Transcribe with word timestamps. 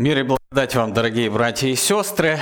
Мир 0.00 0.20
и 0.20 0.22
благодать 0.22 0.74
вам, 0.76 0.94
дорогие 0.94 1.28
братья 1.28 1.68
и 1.68 1.74
сестры. 1.74 2.38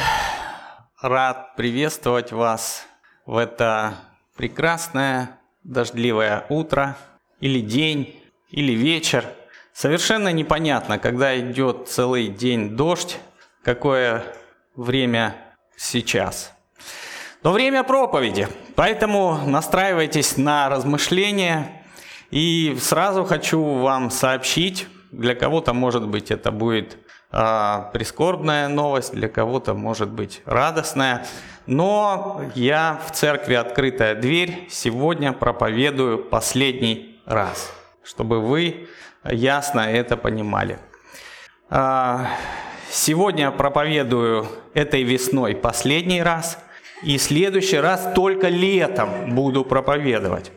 Рад 1.03 1.57
приветствовать 1.57 2.31
вас 2.31 2.87
в 3.27 3.37
это 3.37 3.96
прекрасное 4.37 5.41
дождливое 5.65 6.47
утро 6.50 6.97
или 7.41 7.58
день, 7.58 8.23
или 8.50 8.75
вечер. 8.75 9.25
Совершенно 9.73 10.30
непонятно, 10.30 11.00
когда 11.00 11.36
идет 11.36 11.89
целый 11.89 12.29
день 12.29 12.77
дождь, 12.77 13.18
какое 13.64 14.22
время 14.77 15.34
сейчас. 15.77 16.52
Но 17.43 17.50
время 17.50 17.82
проповеди, 17.82 18.46
поэтому 18.77 19.36
настраивайтесь 19.46 20.36
на 20.36 20.68
размышления. 20.68 21.82
И 22.30 22.77
сразу 22.80 23.25
хочу 23.25 23.61
вам 23.61 24.12
сообщить, 24.12 24.86
для 25.11 25.34
кого-то, 25.34 25.72
может 25.72 26.06
быть, 26.06 26.30
это 26.30 26.52
будет 26.52 26.98
а, 27.30 27.90
прискорбная 27.92 28.68
новость, 28.68 29.12
для 29.12 29.29
кого-то 29.29 29.75
может 29.75 30.08
быть 30.08 30.43
радостная. 30.46 31.26
Но 31.66 32.41
я 32.55 32.98
в 33.07 33.12
церкви 33.12 33.55
«Открытая 33.55 34.15
дверь» 34.15 34.66
сегодня 34.70 35.33
проповедую 35.33 36.25
последний 36.25 37.20
раз, 37.27 37.70
чтобы 38.03 38.41
вы 38.41 38.89
ясно 39.25 39.80
это 39.80 40.17
понимали. 40.17 40.79
А, 41.69 42.29
сегодня 42.91 43.51
проповедую 43.51 44.47
этой 44.73 45.03
весной 45.03 45.55
последний 45.55 46.23
раз, 46.23 46.59
и 47.03 47.19
следующий 47.19 47.79
раз 47.79 48.11
только 48.15 48.48
летом 48.48 49.34
буду 49.34 49.67
проповедовать. 49.67 50.51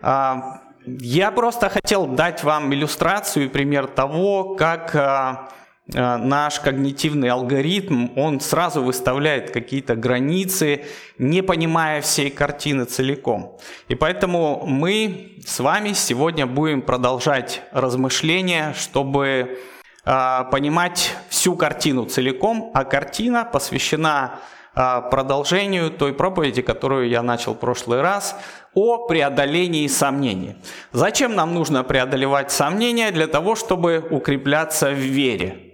А, 0.00 0.62
я 0.86 1.30
просто 1.30 1.68
хотел 1.68 2.06
дать 2.06 2.42
вам 2.42 2.72
иллюстрацию 2.72 3.44
и 3.44 3.48
пример 3.48 3.86
того, 3.86 4.56
как 4.56 5.58
наш 5.86 6.60
когнитивный 6.60 7.28
алгоритм, 7.28 8.08
он 8.16 8.40
сразу 8.40 8.82
выставляет 8.82 9.50
какие-то 9.50 9.96
границы, 9.96 10.84
не 11.18 11.42
понимая 11.42 12.00
всей 12.00 12.30
картины 12.30 12.84
целиком. 12.84 13.58
И 13.88 13.94
поэтому 13.94 14.64
мы 14.64 15.38
с 15.44 15.58
вами 15.58 15.92
сегодня 15.92 16.46
будем 16.46 16.82
продолжать 16.82 17.62
размышления, 17.72 18.74
чтобы 18.78 19.58
э, 20.04 20.44
понимать 20.52 21.16
всю 21.28 21.56
картину 21.56 22.04
целиком, 22.04 22.70
а 22.74 22.84
картина 22.84 23.44
посвящена 23.44 24.38
э, 24.76 25.02
продолжению 25.10 25.90
той 25.90 26.14
проповеди, 26.14 26.62
которую 26.62 27.08
я 27.08 27.22
начал 27.22 27.54
в 27.54 27.58
прошлый 27.58 28.02
раз, 28.02 28.36
о 28.74 29.08
преодолении 29.08 29.88
сомнений. 29.88 30.54
Зачем 30.92 31.34
нам 31.34 31.54
нужно 31.54 31.82
преодолевать 31.82 32.52
сомнения? 32.52 33.10
Для 33.10 33.26
того, 33.26 33.56
чтобы 33.56 34.06
укрепляться 34.10 34.90
в 34.90 34.98
вере. 34.98 35.71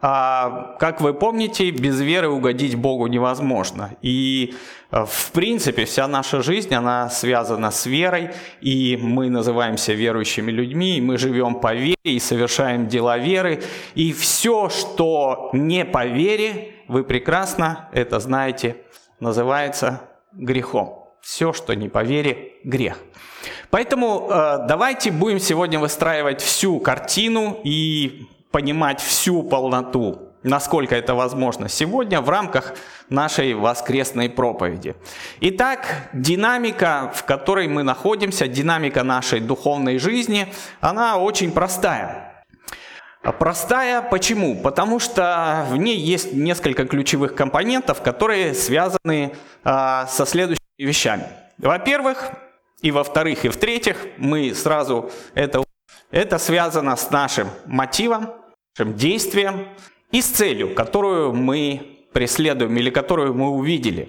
А, 0.00 0.76
как 0.78 1.00
вы 1.00 1.14
помните, 1.14 1.70
без 1.70 2.00
веры 2.00 2.28
угодить 2.28 2.74
Богу 2.74 3.06
невозможно. 3.06 3.96
И, 4.02 4.54
э, 4.90 5.04
в 5.06 5.32
принципе, 5.32 5.86
вся 5.86 6.06
наша 6.06 6.42
жизнь, 6.42 6.74
она 6.74 7.08
связана 7.08 7.70
с 7.70 7.86
верой, 7.86 8.30
и 8.60 8.98
мы 9.00 9.30
называемся 9.30 9.94
верующими 9.94 10.50
людьми, 10.50 10.98
и 10.98 11.00
мы 11.00 11.16
живем 11.16 11.60
по 11.60 11.74
вере, 11.74 11.96
и 12.04 12.18
совершаем 12.18 12.88
дела 12.88 13.16
веры. 13.16 13.62
И 13.94 14.12
все, 14.12 14.68
что 14.68 15.48
не 15.54 15.84
по 15.86 16.04
вере, 16.04 16.74
вы 16.88 17.02
прекрасно 17.02 17.88
это 17.92 18.20
знаете, 18.20 18.76
называется 19.18 20.02
грехом. 20.32 21.06
Все, 21.22 21.54
что 21.54 21.72
не 21.74 21.88
по 21.88 22.04
вере, 22.04 22.52
грех. 22.64 22.98
Поэтому 23.70 24.28
э, 24.30 24.66
давайте 24.68 25.10
будем 25.10 25.40
сегодня 25.40 25.78
выстраивать 25.78 26.42
всю 26.42 26.80
картину 26.80 27.58
и 27.64 28.26
понимать 28.50 29.00
всю 29.00 29.42
полноту, 29.42 30.30
насколько 30.42 30.94
это 30.94 31.14
возможно 31.14 31.68
сегодня 31.68 32.20
в 32.20 32.28
рамках 32.28 32.74
нашей 33.08 33.54
воскресной 33.54 34.30
проповеди. 34.30 34.94
Итак, 35.40 36.08
динамика, 36.12 37.12
в 37.14 37.24
которой 37.24 37.68
мы 37.68 37.82
находимся, 37.82 38.48
динамика 38.48 39.02
нашей 39.02 39.40
духовной 39.40 39.98
жизни, 39.98 40.52
она 40.80 41.18
очень 41.18 41.52
простая. 41.52 42.44
Простая 43.32 44.02
почему? 44.02 44.54
Потому 44.54 45.00
что 45.00 45.66
в 45.68 45.76
ней 45.76 45.96
есть 45.96 46.32
несколько 46.32 46.86
ключевых 46.86 47.34
компонентов, 47.34 48.00
которые 48.00 48.54
связаны 48.54 49.34
а, 49.64 50.06
со 50.06 50.26
следующими 50.26 50.60
вещами. 50.78 51.24
Во-первых, 51.58 52.30
и 52.82 52.92
во-вторых, 52.92 53.44
и 53.44 53.48
в-третьих, 53.48 53.96
мы 54.16 54.54
сразу 54.54 55.10
это, 55.34 55.64
это 56.16 56.38
связано 56.38 56.96
с 56.96 57.10
нашим 57.10 57.48
мотивом, 57.66 58.32
нашим 58.78 58.94
действиям 58.94 59.68
и 60.12 60.22
с 60.22 60.26
целью, 60.26 60.74
которую 60.74 61.34
мы 61.34 61.98
преследуем 62.14 62.74
или 62.78 62.88
которую 62.88 63.34
мы 63.34 63.50
увидели. 63.50 64.08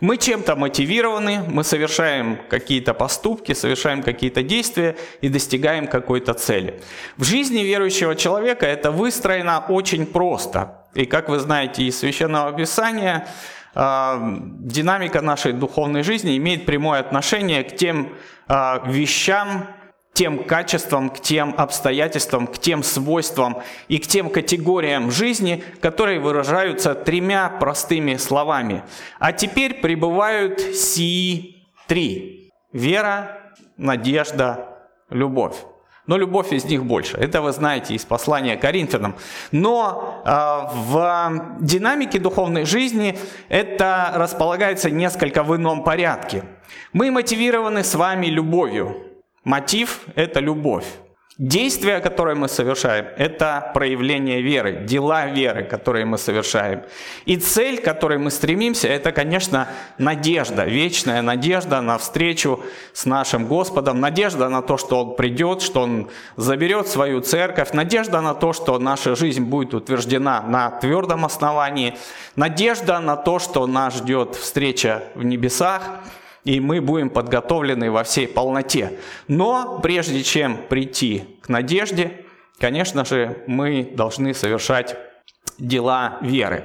Мы 0.00 0.18
чем-то 0.18 0.54
мотивированы, 0.56 1.40
мы 1.48 1.64
совершаем 1.64 2.38
какие-то 2.50 2.92
поступки, 2.92 3.54
совершаем 3.54 4.02
какие-то 4.02 4.42
действия 4.42 4.96
и 5.22 5.30
достигаем 5.30 5.86
какой-то 5.86 6.34
цели. 6.34 6.82
В 7.16 7.24
жизни 7.24 7.60
верующего 7.60 8.14
человека 8.14 8.66
это 8.66 8.90
выстроено 8.90 9.64
очень 9.66 10.04
просто. 10.04 10.84
И 10.92 11.06
как 11.06 11.30
вы 11.30 11.38
знаете 11.38 11.84
из 11.84 11.98
Священного 11.98 12.52
Писания, 12.52 13.26
а, 13.74 14.20
динамика 14.58 15.22
нашей 15.22 15.54
духовной 15.54 16.02
жизни 16.02 16.36
имеет 16.36 16.66
прямое 16.66 17.00
отношение 17.00 17.64
к 17.64 17.74
тем 17.74 18.12
а, 18.46 18.82
вещам, 18.86 19.68
тем 20.16 20.44
качествам, 20.44 21.10
к 21.10 21.20
тем 21.20 21.54
обстоятельствам, 21.58 22.46
к 22.46 22.58
тем 22.58 22.82
свойствам 22.82 23.62
и 23.88 23.98
к 23.98 24.06
тем 24.06 24.30
категориям 24.30 25.10
жизни, 25.10 25.62
которые 25.80 26.20
выражаются 26.20 26.94
тремя 26.94 27.50
простыми 27.50 28.16
словами. 28.16 28.82
А 29.18 29.32
теперь 29.32 29.74
пребывают 29.74 30.58
сии 30.60 31.66
три. 31.86 32.50
Вера, 32.72 33.52
надежда, 33.76 34.78
любовь. 35.10 35.56
Но 36.06 36.16
любовь 36.16 36.52
из 36.52 36.64
них 36.64 36.84
больше. 36.84 37.18
Это 37.18 37.42
вы 37.42 37.52
знаете 37.52 37.94
из 37.94 38.06
послания 38.06 38.56
Коринфянам. 38.56 39.16
Но 39.52 40.22
э, 40.24 40.30
в 40.30 41.58
динамике 41.60 42.18
духовной 42.20 42.64
жизни 42.64 43.18
это 43.50 44.12
располагается 44.14 44.90
несколько 44.90 45.42
в 45.42 45.54
ином 45.54 45.84
порядке. 45.84 46.44
Мы 46.94 47.10
мотивированы 47.10 47.84
с 47.84 47.94
вами 47.94 48.26
любовью. 48.26 49.15
Мотив– 49.46 50.00
это 50.16 50.40
любовь. 50.40 50.86
Действия, 51.38 52.00
которые 52.00 52.34
мы 52.34 52.48
совершаем, 52.48 53.06
это 53.16 53.70
проявление 53.74 54.42
веры, 54.42 54.84
дела 54.84 55.26
веры, 55.26 55.62
которые 55.62 56.04
мы 56.04 56.18
совершаем. 56.18 56.82
И 57.26 57.36
цель, 57.36 57.80
к 57.80 57.84
которой 57.84 58.18
мы 58.18 58.32
стремимся, 58.32 58.88
это, 58.88 59.12
конечно, 59.12 59.68
надежда, 59.98 60.64
вечная 60.64 61.22
надежда 61.22 61.80
на 61.80 61.96
встречу 61.96 62.60
с 62.92 63.06
нашим 63.06 63.46
Господом, 63.46 64.00
надежда 64.00 64.48
на 64.48 64.62
то, 64.62 64.78
что 64.78 65.04
Он 65.04 65.14
придет, 65.14 65.62
что 65.62 65.82
Он 65.82 66.10
заберет 66.36 66.88
свою 66.88 67.20
церковь, 67.20 67.72
надежда 67.72 68.20
на 68.20 68.34
то, 68.34 68.52
что 68.52 68.76
наша 68.80 69.14
жизнь 69.14 69.44
будет 69.44 69.74
утверждена 69.74 70.42
на 70.42 70.70
твердом 70.70 71.24
основании, 71.24 71.96
надежда 72.34 72.98
на 72.98 73.14
то, 73.14 73.38
что 73.38 73.68
нас 73.68 73.98
ждет 73.98 74.34
встреча 74.34 75.04
в 75.14 75.22
небесах– 75.22 75.82
и 76.46 76.60
мы 76.60 76.80
будем 76.80 77.10
подготовлены 77.10 77.90
во 77.90 78.04
всей 78.04 78.28
полноте. 78.28 78.98
Но 79.26 79.80
прежде 79.82 80.22
чем 80.22 80.56
прийти 80.56 81.38
к 81.42 81.48
надежде, 81.48 82.24
конечно 82.58 83.04
же, 83.04 83.42
мы 83.48 83.90
должны 83.92 84.32
совершать 84.32 84.96
дела 85.58 86.18
веры. 86.22 86.64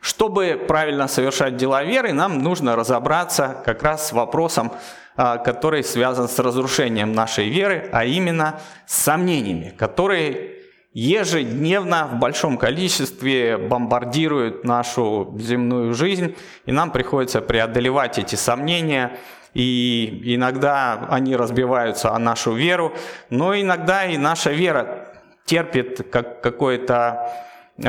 Чтобы 0.00 0.60
правильно 0.66 1.06
совершать 1.06 1.56
дела 1.56 1.84
веры, 1.84 2.12
нам 2.12 2.42
нужно 2.42 2.74
разобраться 2.74 3.62
как 3.64 3.84
раз 3.84 4.08
с 4.08 4.12
вопросом, 4.12 4.72
а, 5.16 5.36
который 5.36 5.84
связан 5.84 6.28
с 6.28 6.36
разрушением 6.40 7.12
нашей 7.12 7.48
веры, 7.48 7.88
а 7.92 8.04
именно 8.04 8.60
с 8.86 8.96
сомнениями, 8.96 9.72
которые 9.78 10.59
ежедневно 10.92 12.08
в 12.12 12.18
большом 12.18 12.58
количестве 12.58 13.56
бомбардируют 13.56 14.64
нашу 14.64 15.34
земную 15.38 15.94
жизнь, 15.94 16.34
и 16.66 16.72
нам 16.72 16.90
приходится 16.90 17.40
преодолевать 17.40 18.18
эти 18.18 18.34
сомнения, 18.34 19.16
и 19.54 20.22
иногда 20.24 21.06
они 21.10 21.36
разбиваются 21.36 22.12
о 22.12 22.18
нашу 22.18 22.52
веру, 22.52 22.92
но 23.30 23.58
иногда 23.58 24.04
и 24.06 24.16
наша 24.16 24.50
вера 24.50 25.08
терпит 25.44 26.08
как 26.10 26.40
какое-то 26.40 27.32
э, 27.76 27.82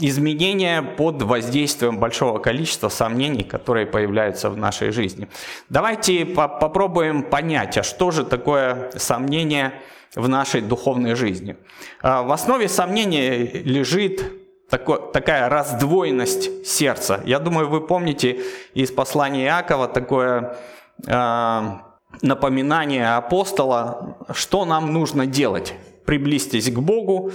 изменение 0.00 0.82
под 0.82 1.22
воздействием 1.22 1.98
большого 1.98 2.38
количества 2.38 2.88
сомнений, 2.88 3.42
которые 3.42 3.86
появляются 3.86 4.50
в 4.50 4.56
нашей 4.56 4.90
жизни. 4.90 5.28
Давайте 5.70 6.26
по 6.26 6.48
попробуем 6.48 7.22
понять, 7.22 7.78
а 7.78 7.82
что 7.82 8.10
же 8.10 8.24
такое 8.24 8.90
сомнение– 8.96 9.74
в 10.16 10.28
нашей 10.28 10.62
духовной 10.62 11.14
жизни. 11.14 11.56
А, 12.02 12.22
в 12.22 12.32
основе 12.32 12.68
сомнения 12.68 13.44
лежит 13.46 14.24
такая 14.68 15.48
раздвоенность 15.48 16.66
сердца. 16.66 17.20
Я 17.24 17.38
думаю, 17.38 17.68
вы 17.68 17.86
помните 17.86 18.40
из 18.74 18.90
послания 18.90 19.44
Иакова 19.44 19.86
такое 19.86 20.56
а, 21.06 21.82
напоминание 22.22 23.14
апостола, 23.14 24.16
что 24.32 24.64
нам 24.64 24.92
нужно 24.92 25.26
делать. 25.26 25.74
Приблизьтесь 26.06 26.70
к 26.70 26.78
Богу, 26.78 27.30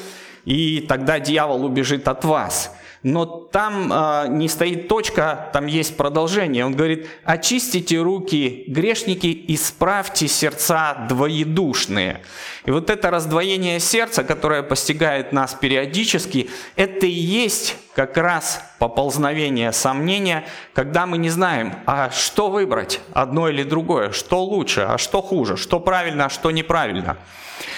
и 0.46 0.86
тогда 0.90 1.20
дьявол 1.20 1.66
убежит 1.66 2.08
от 2.08 2.26
вас. 2.26 2.76
Но 3.04 3.26
там 3.26 3.92
э, 3.92 4.28
не 4.30 4.48
стоит 4.48 4.88
точка, 4.88 5.50
там 5.54 5.66
есть 5.66 5.98
продолжение. 5.98 6.66
Он 6.66 6.76
говорит, 6.76 7.08
очистите 7.24 8.00
руки 8.00 8.64
грешники, 8.68 9.46
исправьте 9.48 10.28
сердца 10.28 11.08
двоедушные. 11.10 12.22
И 12.66 12.70
вот 12.70 12.92
это 12.92 13.10
раздвоение 13.10 13.80
сердца, 13.80 14.24
которое 14.24 14.62
постигает 14.62 15.34
нас 15.34 15.56
периодически, 15.56 16.52
это 16.76 17.08
и 17.08 17.10
есть 17.10 17.76
как 17.96 18.18
раз 18.18 18.64
поползновение 18.78 19.72
сомнения, 19.72 20.46
когда 20.74 21.08
мы 21.08 21.18
не 21.18 21.32
знаем, 21.32 21.74
а 21.88 22.12
что 22.12 22.52
выбрать, 22.52 23.02
одно 23.14 23.50
или 23.50 23.64
другое, 23.64 24.12
что 24.12 24.44
лучше, 24.44 24.82
а 24.82 25.00
что 25.00 25.24
хуже, 25.24 25.58
что 25.58 25.80
правильно, 25.80 26.26
а 26.26 26.30
что 26.30 26.52
неправильно. 26.52 27.18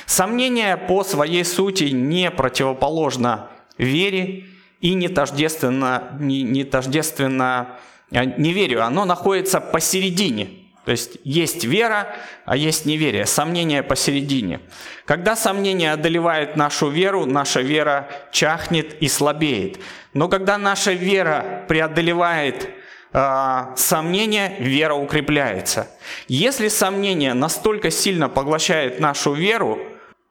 Сомнение 0.06 0.76
по 0.76 1.06
своей 1.06 1.46
сути 1.46 1.86
не 1.86 2.30
противоположно 2.30 3.48
вере, 3.78 4.46
и 4.84 4.96
не 4.96 5.08
тождественно, 5.08 6.10
не, 6.20 6.44
не 6.44 6.66
тождественно 6.66 7.80
а, 8.12 8.26
неверию. 8.26 8.84
Оно 8.84 9.06
находится 9.06 9.62
посередине. 9.62 10.50
То 10.84 10.92
есть 10.92 11.20
есть 11.24 11.64
вера, 11.64 12.14
а 12.46 12.58
есть 12.58 12.86
неверие. 12.86 13.26
Сомнение 13.26 13.82
посередине. 13.82 14.60
Когда 15.06 15.38
сомнение 15.38 15.94
одолевает 15.94 16.58
нашу 16.58 16.90
веру, 16.90 17.26
наша 17.26 17.62
вера 17.62 18.10
чахнет 18.34 19.02
и 19.02 19.08
слабеет. 19.08 19.80
Но 20.14 20.28
когда 20.28 20.58
наша 20.58 20.92
вера 20.92 21.64
преодолевает 21.70 22.70
э, 23.14 23.62
сомнение, 23.78 24.58
вера 24.60 24.96
укрепляется. 24.96 25.88
Если 26.28 26.68
сомнение 26.68 27.34
настолько 27.34 27.90
сильно 27.90 28.28
поглощает 28.28 29.00
нашу 29.00 29.32
веру, 29.32 29.80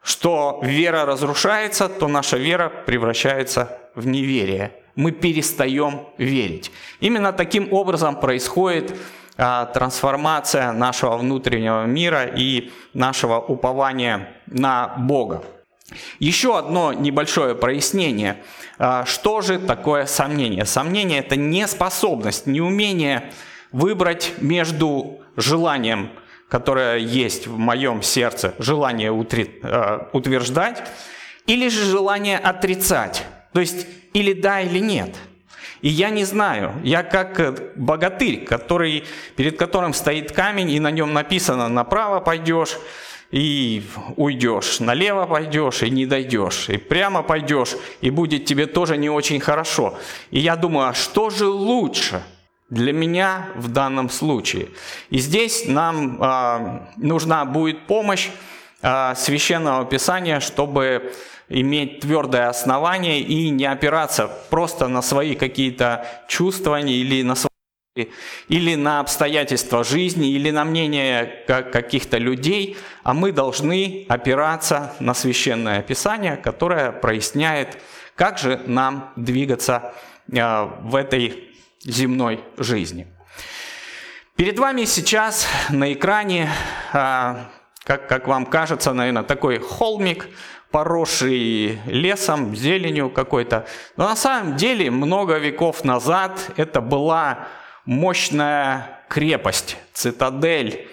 что 0.02 0.60
вера 0.62 1.06
разрушается, 1.06 1.88
то 1.88 2.06
наша 2.06 2.36
вера 2.36 2.68
превращается 2.68 3.78
в 3.94 4.06
неверие. 4.06 4.72
Мы 4.94 5.12
перестаем 5.12 6.06
верить. 6.18 6.70
Именно 7.00 7.32
таким 7.32 7.72
образом 7.72 8.20
происходит 8.20 8.94
а, 9.36 9.66
трансформация 9.66 10.72
нашего 10.72 11.16
внутреннего 11.16 11.84
мира 11.86 12.24
и 12.24 12.70
нашего 12.92 13.38
упования 13.40 14.36
на 14.46 14.94
Бога. 14.98 15.42
Еще 16.18 16.58
одно 16.58 16.92
небольшое 16.92 17.54
прояснение. 17.54 18.42
А, 18.78 19.04
что 19.06 19.40
же 19.40 19.58
такое 19.58 20.06
сомнение? 20.06 20.64
Сомнение– 20.64 21.18
это 21.20 21.36
неспособность, 21.36 22.46
неумение 22.46 23.32
выбрать 23.72 24.32
между 24.38 25.20
желанием, 25.36 26.10
которое 26.48 26.98
есть 26.98 27.46
в 27.46 27.56
моем 27.56 28.02
сердце, 28.02 28.54
желание 28.58 29.10
а, 29.10 30.08
утверждать, 30.12 30.82
или 31.46 31.68
же 31.68 31.84
желание 31.84 32.38
отрицать. 32.38 33.24
То 33.52 33.60
есть 33.60 33.86
или 34.12 34.32
да, 34.32 34.60
или 34.60 34.78
нет. 34.78 35.16
И 35.82 35.88
я 35.88 36.10
не 36.10 36.24
знаю, 36.24 36.74
я 36.84 37.02
как 37.02 37.40
э, 37.40 37.72
богатырь, 37.74 38.44
который, 38.44 39.04
перед 39.36 39.58
которым 39.58 39.94
стоит 39.94 40.30
камень, 40.30 40.70
и 40.70 40.78
на 40.78 40.90
нем 40.90 41.12
написано 41.12 41.68
«направо 41.68 42.20
пойдешь», 42.20 42.78
и 43.32 43.82
уйдешь, 44.16 44.78
налево 44.78 45.24
пойдешь 45.24 45.82
и 45.82 45.90
не 45.90 46.04
дойдешь, 46.04 46.68
и 46.68 46.76
прямо 46.76 47.22
пойдешь, 47.22 47.76
и 48.02 48.10
будет 48.10 48.44
тебе 48.44 48.66
тоже 48.66 48.98
не 48.98 49.08
очень 49.08 49.40
хорошо. 49.40 49.98
И 50.30 50.38
я 50.38 50.54
думаю, 50.54 50.90
а 50.90 50.94
что 50.94 51.30
же 51.30 51.46
лучше 51.46 52.22
для 52.68 52.92
меня 52.92 53.48
в 53.54 53.68
данном 53.68 54.10
случае? 54.10 54.68
И 55.08 55.16
здесь 55.18 55.64
нам 55.66 56.22
э, 56.22 56.80
нужна 56.98 57.46
будет 57.46 57.86
помощь 57.86 58.28
священного 58.82 59.84
писания, 59.84 60.40
чтобы 60.40 61.12
иметь 61.48 62.00
твердое 62.00 62.48
основание 62.48 63.20
и 63.20 63.50
не 63.50 63.66
опираться 63.66 64.28
просто 64.50 64.88
на 64.88 65.02
свои 65.02 65.34
какие-то 65.34 66.06
чувствования 66.28 66.94
или 66.94 67.22
на 67.22 67.34
свои 67.34 67.52
или 68.48 68.74
на 68.74 69.00
обстоятельства 69.00 69.84
жизни, 69.84 70.30
или 70.30 70.50
на 70.50 70.64
мнение 70.64 71.44
каких-то 71.46 72.16
людей, 72.16 72.78
а 73.02 73.12
мы 73.12 73.32
должны 73.32 74.06
опираться 74.08 74.94
на 74.98 75.12
священное 75.12 75.82
писание, 75.82 76.38
которое 76.38 76.90
проясняет, 76.90 77.78
как 78.14 78.38
же 78.38 78.62
нам 78.66 79.12
двигаться 79.16 79.92
э, 80.32 80.64
в 80.80 80.96
этой 80.96 81.50
земной 81.84 82.40
жизни. 82.56 83.08
Перед 84.36 84.58
вами 84.58 84.84
сейчас 84.86 85.46
на 85.68 85.92
экране, 85.92 86.48
э, 86.94 87.34
как, 87.84 88.08
как 88.08 88.28
вам 88.28 88.46
кажется, 88.46 88.92
наверное, 88.92 89.22
такой 89.22 89.58
холмик– 89.58 90.28
поросший 90.72 91.78
лесом, 91.86 92.56
зеленью 92.56 93.10
какой-то. 93.10 93.66
Но 93.96 94.08
на 94.08 94.16
самом 94.16 94.56
деле 94.56 94.90
много 94.90 95.36
веков 95.36 95.84
назад 95.84 96.50
это 96.56 96.80
была 96.80 97.46
мощная 97.84 99.04
крепость, 99.08 99.76
цитадель, 99.92 100.88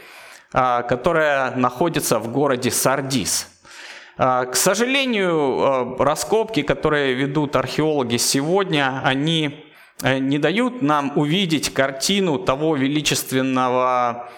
а, 0.52 0.84
которая 0.84 1.56
находится 1.56 2.20
в 2.20 2.32
городе 2.32 2.70
Сардис. 2.70 3.48
А, 4.18 4.46
к 4.46 4.56
сожалению, 4.56 5.32
а, 5.32 5.96
раскопки, 5.98 6.62
которые 6.62 7.14
ведут 7.14 7.56
археологи 7.56 8.18
сегодня, 8.18 9.02
они 9.04 9.66
э, 10.02 10.18
не 10.18 10.38
дают 10.40 10.82
нам 10.82 11.14
увидеть 11.16 11.74
картину 11.74 12.38
того 12.38 12.76
величественного 12.76 14.30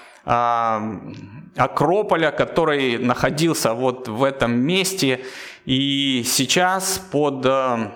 Акрополя, 1.55 2.31
который 2.31 2.97
находился 2.97 3.73
вот 3.73 4.07
в 4.07 4.23
этом 4.23 4.53
месте. 4.53 5.25
И 5.65 6.23
сейчас 6.25 6.97
под 7.11 7.45
э, 7.45 7.91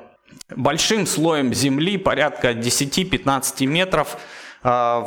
большим 0.56 1.08
слоем 1.08 1.54
земли, 1.54 1.98
порядка 1.98 2.52
10-15 2.52 3.66
метров, 3.66 4.18
э, 4.64 5.06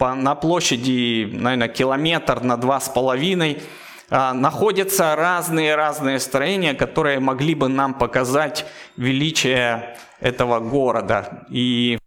на 0.00 0.34
площади, 0.34 1.28
наверное, 1.30 1.68
километр 1.68 2.40
на 2.40 2.56
два 2.56 2.80
с 2.80 2.88
половиной, 2.88 3.62
э, 4.10 4.32
находятся 4.32 5.14
разные-разные 5.14 6.20
строения, 6.20 6.72
которые 6.72 7.20
могли 7.20 7.54
бы 7.54 7.68
нам 7.68 7.92
показать 7.94 8.64
величие 8.96 9.96
этого 10.20 10.58
города. 10.60 11.46
И 11.50 11.98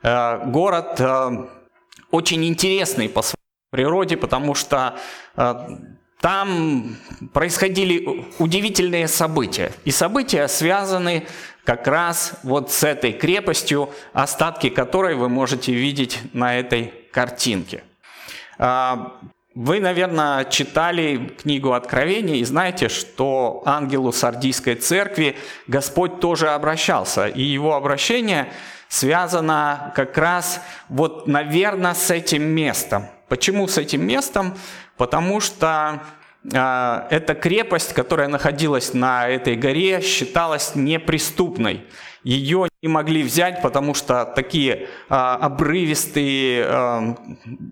город 0.00 1.00
очень 2.12 2.44
интересный 2.44 3.08
по 3.08 3.20
своему 3.22 3.37
природе, 3.70 4.16
потому 4.16 4.54
что 4.54 4.96
э, 5.36 5.54
там 6.20 6.96
происходили 7.32 8.26
удивительные 8.38 9.08
события. 9.08 9.72
И 9.84 9.90
события 9.90 10.48
связаны 10.48 11.26
как 11.64 11.86
раз 11.86 12.34
вот 12.42 12.72
с 12.72 12.82
этой 12.82 13.12
крепостью, 13.12 13.90
остатки 14.12 14.68
которой 14.68 15.14
вы 15.14 15.28
можете 15.28 15.72
видеть 15.72 16.18
на 16.32 16.58
этой 16.58 16.94
картинке. 17.12 17.84
А, 18.58 19.18
вы, 19.54 19.80
наверное, 19.80 20.44
читали 20.46 21.34
книгу 21.40 21.72
Откровения 21.72 22.36
и 22.36 22.44
знаете, 22.44 22.88
что 22.88 23.62
ангелу 23.66 24.12
Сардийской 24.12 24.76
церкви 24.76 25.36
Господь 25.66 26.20
тоже 26.20 26.48
обращался. 26.48 27.28
И 27.28 27.42
его 27.42 27.74
обращение 27.74 28.50
связано 28.88 29.92
как 29.94 30.16
раз 30.16 30.62
вот, 30.88 31.26
наверное, 31.26 31.94
с 31.94 32.10
этим 32.10 32.42
местом– 32.42 33.06
Почему 33.28 33.68
с 33.68 33.78
этим 33.78 34.06
местом? 34.06 34.56
Потому 34.96 35.40
что 35.40 36.02
э, 36.44 37.06
эта 37.10 37.34
крепость, 37.34 37.92
которая 37.92 38.28
находилась 38.28 38.94
на 38.94 39.28
этой 39.28 39.56
горе, 39.56 40.00
считалась 40.00 40.74
неприступной. 40.74 41.84
Ее 42.24 42.68
не 42.82 42.88
могли 42.88 43.22
взять, 43.22 43.62
потому 43.62 43.94
что 43.94 44.24
такие 44.24 44.74
э, 44.74 44.86
обрывистые 45.08 46.64
э, 46.66 47.14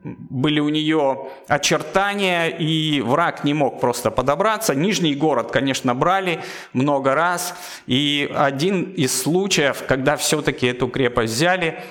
были 0.02 0.60
у 0.60 0.68
нее 0.68 1.30
очертания, 1.48 2.48
и 2.48 3.00
враг 3.00 3.44
не 3.44 3.54
мог 3.54 3.80
просто 3.80 4.10
подобраться. 4.10 4.74
Нижний 4.74 5.14
город, 5.14 5.50
конечно, 5.50 5.94
брали 5.94 6.40
много 6.72 7.14
раз. 7.14 7.54
И 7.86 8.30
один 8.34 8.92
из 8.92 9.20
случаев, 9.20 9.82
когда 9.88 10.16
все-таки 10.16 10.66
эту 10.66 10.88
крепость 10.88 11.34
взяли, 11.34 11.82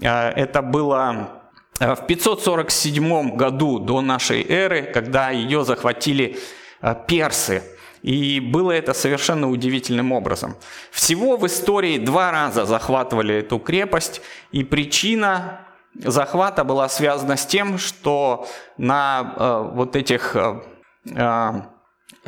э, 0.00 0.06
это 0.06 0.62
было 0.62 1.33
в 1.80 2.06
547 2.06 3.36
году 3.36 3.78
до 3.78 4.00
нашей 4.00 4.46
эры, 4.48 4.82
когда 4.82 5.30
ее 5.30 5.64
захватили 5.64 6.38
э, 6.80 6.94
персы. 7.06 7.62
И 8.02 8.38
было 8.38 8.72
это 8.72 8.92
совершенно 8.92 9.50
удивительным 9.50 10.12
образом. 10.12 10.56
Всего 10.90 11.36
в 11.36 11.46
истории 11.46 11.98
два 11.98 12.30
раза 12.30 12.66
захватывали 12.66 13.36
эту 13.36 13.58
крепость, 13.58 14.20
и 14.52 14.62
причина 14.62 15.60
захвата 15.94 16.64
была 16.64 16.88
связана 16.88 17.36
с 17.36 17.46
тем, 17.46 17.78
что 17.78 18.46
на 18.76 19.34
э, 19.36 19.70
вот 19.74 19.96
этих 19.96 20.36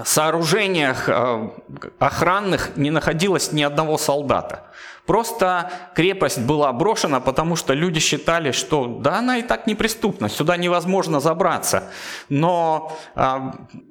сооружениях 0.05 1.09
э, 1.09 1.51
охранных 1.99 2.77
не 2.77 2.91
находилось 2.91 3.53
ни 3.53 3.63
одного 3.63 3.97
солдата. 3.99 4.65
Просто 5.07 5.71
крепость 5.95 6.41
была 6.41 6.73
брошена, 6.73 7.21
потому 7.21 7.57
что 7.57 7.73
люди 7.73 8.01
считали, 8.01 8.51
что 8.51 8.87
да, 8.87 9.19
она 9.19 9.39
и 9.39 9.43
так 9.43 9.67
неприступна, 9.67 10.29
сюда 10.29 10.57
невозможно 10.57 11.21
забраться. 11.21 11.91
Но 12.29 12.97
э, 13.15 13.39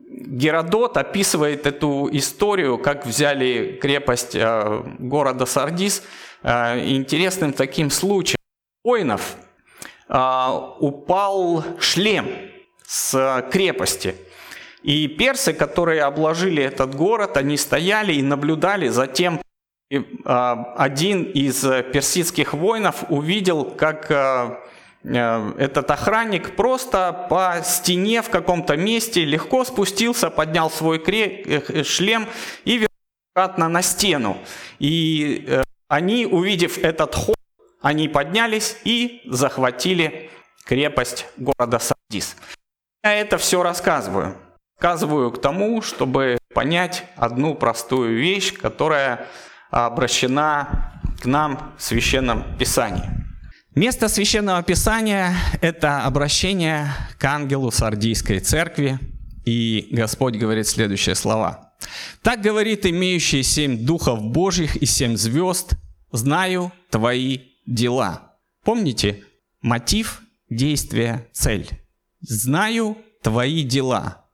Геродот 0.10 0.98
описывает 0.98 1.66
эту 1.66 2.10
историю, 2.12 2.78
как 2.78 3.06
взяли 3.06 3.80
крепость 3.82 4.36
э, 4.36 4.84
города 5.00 5.46
Сардис, 5.46 6.04
интересным 6.44 7.54
таким 7.54 7.90
случаем. 7.90 8.38
Воинов 8.84 9.36
упал 10.08 11.64
шлем 11.80 12.28
с 12.86 13.44
крепости. 13.52 14.16
И 14.86 15.08
персы, 15.08 15.54
которые 15.54 16.04
обложили 16.04 16.64
этот 16.64 16.96
город, 16.96 17.38
они 17.38 17.58
стояли 17.58 18.14
и 18.14 18.22
наблюдали 18.22 18.88
за 18.88 19.08
тем, 19.08 19.42
и, 19.90 20.04
один 20.26 21.24
из 21.24 21.62
персидских 21.92 22.54
воинов 22.54 23.04
увидел, 23.10 23.66
как 23.66 24.12
Э, 25.06 25.54
этот 25.58 25.92
охранник 25.92 26.56
просто 26.56 27.28
по 27.30 27.62
стене 27.64 28.22
в 28.22 28.30
каком-то 28.30 28.76
месте 28.76 29.24
легко 29.24 29.64
спустился, 29.64 30.30
поднял 30.30 30.72
свой 30.72 31.02
э, 31.06 31.84
шлем 31.84 32.28
и 32.64 32.74
вернулся 32.74 32.90
обратно 33.34 33.70
на 33.70 33.82
стену. 33.82 34.38
И 34.80 35.46
э, 35.48 35.64
они, 35.88 36.26
увидев 36.26 36.78
этот 36.80 37.14
ход, 37.14 37.36
они 37.82 38.08
поднялись 38.08 38.78
и 38.84 39.22
захватили 39.26 40.32
крепость 40.66 41.28
города 41.38 41.80
Сардис. 41.80 42.36
Я 43.04 43.14
это 43.14 43.38
все 43.38 43.62
рассказываю. 43.62 44.36
Рассказываю 44.78 45.32
к 45.32 45.42
тому, 45.42 45.82
чтобы 45.82 46.38
понять 46.54 47.06
одну 47.16 47.56
простую 47.56 48.20
вещь, 48.20 48.54
которая 48.54 49.28
обращена 49.72 51.02
к 51.22 51.26
нам 51.26 51.74
в 51.78 51.82
Священном 51.82 52.58
Писании. 52.58 53.10
Место 53.74 54.10
Священного 54.10 54.62
Писания– 54.64 55.34
это 55.62 56.04
обращение 56.04 56.88
к 57.18 57.24
ангелу 57.24 57.72
Сардийской 57.72 58.40
церкви, 58.40 59.00
и 59.46 59.88
Господь 59.92 60.36
говорит 60.36 60.68
следующие 60.68 61.16
слова. 61.16 61.74
«Так 62.22 62.42
говорит 62.42 62.86
имеющий 62.86 63.44
семь 63.44 63.86
духов 63.86 64.22
Божьих 64.22 64.76
и 64.76 64.86
семь 64.86 65.16
звезд, 65.16 65.74
знаю 66.12 66.72
твои 66.90 67.40
дела». 67.66 68.34
Помните? 68.64 69.24
Мотив, 69.62 70.22
действие, 70.50 71.28
цель. 71.32 71.70
«Знаю 72.20 72.98
твои 73.22 73.64
дела». 73.64 74.25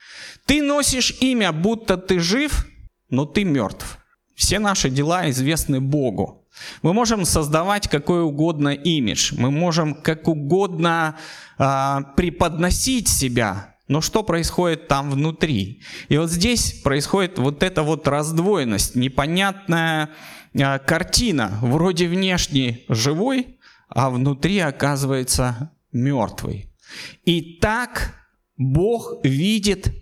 Ты 0.52 0.62
носишь 0.62 1.16
имя, 1.22 1.54
будто 1.54 1.96
ты 1.96 2.20
жив, 2.20 2.68
но 3.10 3.26
ты 3.26 3.46
мертв. 3.46 4.00
Все 4.36 4.60
наши 4.60 4.90
дела 4.90 5.30
известны 5.30 5.80
Богу– 5.80 6.46
мы 6.82 6.94
можем 6.94 7.24
создавать 7.24 7.88
какой 7.88 8.22
угодно 8.22 8.70
имидж, 8.70 9.34
мы 9.38 9.50
можем 9.50 9.96
как 9.96 10.28
угодно 10.28 11.16
э, 11.58 11.98
преподносить 12.18 13.08
себя, 13.08 13.78
но 13.88 14.02
что 14.02 14.22
происходит 14.22 14.90
там 14.90 15.10
внутри? 15.10 15.82
И 16.10 16.18
вот 16.18 16.30
здесь 16.30 16.82
происходит 16.84 17.40
вот 17.40 17.64
эта 17.64 17.84
вот 17.84 18.06
раздвоенность, 18.10 18.96
непонятная 18.96 20.10
э, 20.54 20.80
картина, 20.80 21.58
вроде 21.62 22.10
внешне 22.10 22.82
живой, 22.90 23.58
а 23.88 24.10
внутри 24.10 24.60
оказывается 24.60 25.72
мертвый. 25.94 26.70
И 27.24 27.58
так 27.62 28.14
Бог 28.58 29.24
видит 29.24 29.94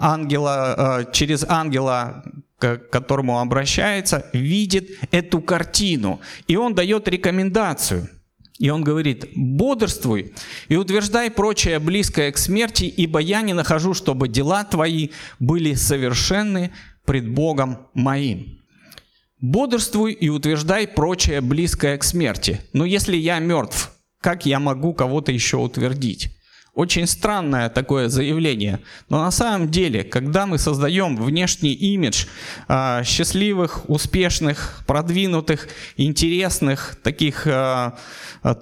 ангела, 0.00 1.00
э, 1.00 1.12
через 1.12 1.44
ангела 1.48 2.24
к 2.58 2.78
которому 2.90 3.38
обращается, 3.38 4.26
видит 4.32 4.90
эту 5.10 5.40
картину. 5.40 6.20
И 6.46 6.56
он 6.56 6.74
дает 6.74 7.06
рекомендацию. 7.08 8.08
И 8.58 8.70
он 8.70 8.82
говорит, 8.82 9.26
бодрствуй 9.34 10.32
и 10.68 10.76
утверждай 10.76 11.30
прочее 11.30 11.78
близкое 11.78 12.32
к 12.32 12.38
смерти, 12.38 12.84
ибо 12.84 13.18
я 13.18 13.42
не 13.42 13.52
нахожу, 13.52 13.92
чтобы 13.92 14.28
дела 14.28 14.64
твои 14.64 15.10
были 15.38 15.74
совершенны 15.74 16.72
пред 17.04 17.28
Богом 17.28 17.88
моим. 17.92 18.58
Бодрствуй 19.40 20.12
и 20.12 20.30
утверждай 20.30 20.88
прочее 20.88 21.42
близкое 21.42 21.98
к 21.98 22.04
смерти. 22.04 22.62
Но 22.72 22.86
если 22.86 23.16
я 23.16 23.38
мертв, 23.38 23.92
как 24.22 24.46
я 24.46 24.58
могу 24.58 24.94
кого-то 24.94 25.30
еще 25.30 25.58
утвердить? 25.58 26.35
Очень 26.76 27.06
странное 27.06 27.70
такое 27.70 28.10
заявление. 28.10 28.80
Но 29.08 29.22
на 29.22 29.30
самом 29.30 29.70
деле, 29.70 30.04
когда 30.04 30.44
мы 30.44 30.58
создаем 30.58 31.16
внешний 31.16 31.72
имидж 31.72 32.26
э, 32.68 33.02
счастливых, 33.02 33.88
успешных, 33.88 34.82
продвинутых, 34.86 35.68
интересных, 35.96 36.98
таких 37.02 37.46
э, 37.46 37.92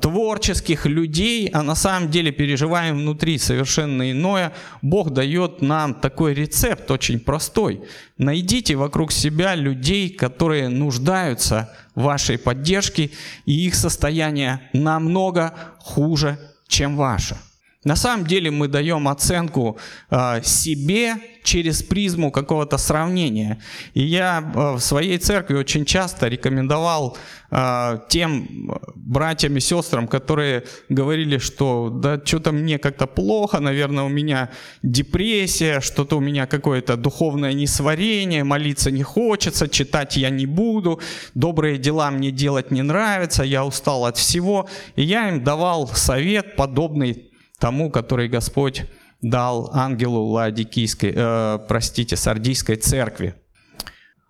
творческих 0.00 0.86
людей, 0.86 1.48
а 1.48 1.62
на 1.62 1.74
самом 1.74 2.08
деле 2.08 2.30
переживаем 2.30 2.98
внутри 2.98 3.36
совершенно 3.36 4.08
иное, 4.12 4.52
Бог 4.80 5.10
дает 5.10 5.60
нам 5.60 5.92
такой 5.92 6.34
рецепт 6.34 6.88
очень 6.92 7.18
простой. 7.18 7.82
Найдите 8.16 8.76
вокруг 8.76 9.10
себя 9.10 9.56
людей, 9.56 10.08
которые 10.08 10.68
нуждаются 10.68 11.68
в 11.96 12.02
вашей 12.02 12.38
поддержке, 12.38 13.10
и 13.44 13.66
их 13.66 13.74
состояние 13.74 14.60
намного 14.72 15.52
хуже, 15.80 16.38
чем 16.68 16.96
ваше. 16.96 17.36
На 17.84 17.96
самом 17.96 18.26
деле 18.26 18.50
мы 18.50 18.68
даем 18.68 19.08
оценку 19.08 19.78
э, 20.10 20.42
себе 20.42 21.16
через 21.42 21.82
призму 21.82 22.30
какого-то 22.30 22.78
сравнения. 22.78 23.58
И 23.92 24.02
я 24.02 24.40
э, 24.42 24.72
в 24.72 24.80
своей 24.80 25.18
церкви 25.18 25.54
очень 25.54 25.84
часто 25.84 26.28
рекомендовал 26.28 27.18
э, 27.50 27.98
тем 28.08 28.80
братьям 28.94 29.58
и 29.58 29.60
сестрам, 29.60 30.08
которые 30.08 30.64
говорили, 30.88 31.36
что 31.36 31.90
да 31.90 32.18
что-то 32.24 32.52
мне 32.52 32.78
как-то 32.78 33.06
плохо, 33.06 33.60
наверное, 33.60 34.04
у 34.04 34.08
меня 34.08 34.48
депрессия, 34.82 35.80
что-то 35.80 36.16
у 36.16 36.20
меня 36.20 36.46
какое-то 36.46 36.96
духовное 36.96 37.52
несварение, 37.52 38.44
молиться 38.44 38.90
не 38.90 39.02
хочется, 39.02 39.68
читать 39.68 40.16
я 40.16 40.30
не 40.30 40.46
буду, 40.46 41.00
добрые 41.34 41.76
дела 41.76 42.10
мне 42.10 42.30
делать 42.30 42.70
не 42.70 42.82
нравится, 42.82 43.42
я 43.42 43.66
устал 43.66 44.06
от 44.06 44.16
всего. 44.16 44.66
И 44.96 45.02
я 45.02 45.28
им 45.28 45.44
давал 45.44 45.86
совет 45.88 46.56
подобный 46.56 47.33
тому, 47.58 47.90
который 47.90 48.28
Господь 48.28 48.84
дал 49.20 49.70
ангелу 49.72 50.26
Ладикийской, 50.26 51.12
э, 51.14 51.58
простите, 51.66 52.16
Сардийской 52.16 52.76
церкви. 52.76 53.34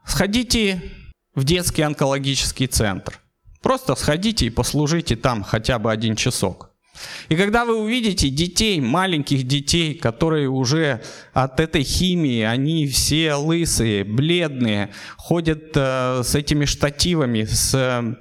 Сходите 0.07 0.83
в 1.35 1.45
детский 1.45 1.83
онкологический 1.83 2.67
центр. 2.67 3.21
Просто 3.63 3.95
сходите 3.95 4.47
и 4.47 4.51
послужите 4.51 5.17
там 5.17 5.43
хотя 5.43 5.79
бы 5.79 5.91
один 5.91 6.17
часок. 6.17 6.71
И 7.29 7.35
когда 7.35 7.65
вы 7.65 7.77
увидите 7.77 8.29
детей, 8.29 8.81
маленьких 8.81 9.43
детей, 9.45 9.95
которые 9.95 10.49
уже 10.49 11.03
от 11.33 11.59
этой 11.59 11.83
химии, 11.83 12.43
они 12.43 12.87
все 12.87 13.35
лысые, 13.35 14.05
бледные, 14.05 14.91
ходят 15.17 15.73
э, 15.75 16.23
с 16.23 16.37
этими 16.37 16.67
штативами, 16.67 17.45
с 17.45 17.75
Э, 17.75 18.15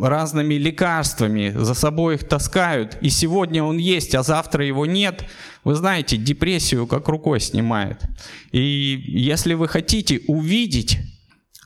разными 0.00 0.54
лекарствами, 0.54 1.50
за 1.54 1.74
собой 1.74 2.16
их 2.16 2.28
таскают, 2.28 2.98
и 3.00 3.10
сегодня 3.10 3.62
он 3.62 3.78
есть, 3.78 4.14
а 4.14 4.22
завтра 4.22 4.66
его 4.66 4.86
нет, 4.86 5.24
вы 5.62 5.74
знаете, 5.74 6.16
депрессию 6.16 6.86
как 6.86 7.08
рукой 7.08 7.40
снимает. 7.40 8.02
И 8.50 9.04
если 9.06 9.54
вы 9.54 9.68
хотите 9.68 10.20
увидеть 10.26 10.98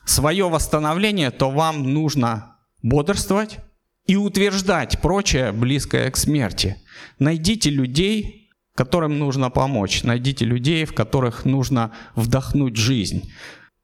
свое 0.05 0.47
восстановление, 0.47 1.31
то 1.31 1.49
вам 1.49 1.91
нужно 1.91 2.57
бодрствовать 2.83 3.57
и 4.05 4.15
утверждать 4.15 5.01
прочее, 5.01 5.51
близкое 5.51 6.09
к 6.11 6.17
смерти. 6.17 6.77
Найдите 7.17 7.69
людей, 7.69 8.49
которым 8.75 9.19
нужно 9.19 9.49
помочь. 9.49 10.03
Найдите 10.03 10.45
людей, 10.45 10.85
в 10.85 10.93
которых 10.93 11.43
нужно 11.43 11.91
вдохнуть 12.15 12.77
жизнь. 12.77 13.29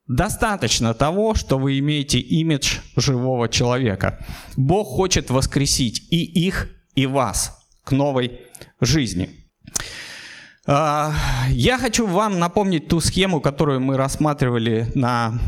Достаточно 0.08 0.94
того, 0.94 1.34
что 1.34 1.58
вы 1.58 1.80
имеете 1.80 2.20
имидж 2.20 2.78
живого 2.96 3.50
человека. 3.50 4.24
Бог 4.56 4.88
хочет 4.88 5.32
воскресить 5.32 6.08
и 6.12 6.24
их, 6.24 6.70
и 6.94 7.08
вас 7.08 7.58
к 7.84 7.92
новой 7.92 8.42
жизни. 8.80 9.45
А, 10.68 11.14
я 11.50 11.78
хочу 11.78 12.08
вам 12.08 12.40
напомнить 12.40 12.88
ту 12.88 13.00
схему, 13.00 13.40
которую 13.40 13.82
мы 13.82 13.98
рассматривали 13.98 14.92
на 14.96 15.40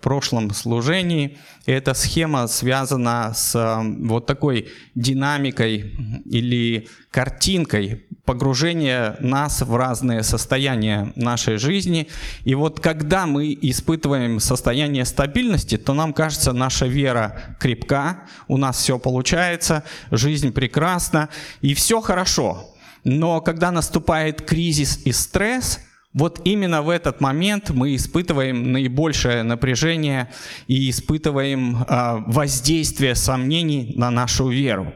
прошлом 0.00 0.50
служении. 0.50 1.38
Эта 1.66 1.94
схема 1.94 2.48
связана 2.48 3.32
с 3.32 3.80
вот 4.00 4.26
такой 4.26 4.68
динамикой 4.96 5.94
или 6.24 6.88
картинкой 7.12 8.06
погружение 8.24 9.16
нас 9.20 9.62
в 9.62 9.76
разные 9.76 10.24
состояния 10.24 11.12
нашей 11.14 11.58
жизни. 11.58 12.08
И 12.42 12.56
вот 12.56 12.80
когда 12.80 13.26
мы 13.26 13.56
испытываем 13.62 14.40
состояние 14.40 15.04
стабильности, 15.04 15.78
то 15.78 15.94
нам 15.94 16.12
кажется, 16.12 16.52
наша 16.52 16.86
вера 16.86 17.56
крепка, 17.60 18.24
у 18.48 18.56
нас 18.56 18.78
все 18.78 18.98
получается, 18.98 19.84
жизнь 20.10 20.52
прекрасна 20.52 21.28
и 21.60 21.72
все 21.72 22.00
хорошо. 22.00 22.72
Но 23.08 23.40
когда 23.40 23.70
наступает 23.70 24.42
кризис 24.42 25.00
и 25.04 25.12
стресс, 25.12 25.78
вот 26.12 26.40
именно 26.44 26.82
в 26.82 26.88
этот 26.88 27.20
момент 27.20 27.70
мы 27.70 27.94
испытываем 27.94 28.72
наибольшее 28.72 29.44
напряжение 29.44 30.28
и 30.66 30.90
испытываем 30.90 31.84
э, 31.84 32.24
воздействие 32.26 33.14
сомнений 33.14 33.92
на 33.94 34.10
нашу 34.10 34.48
веру. 34.48 34.92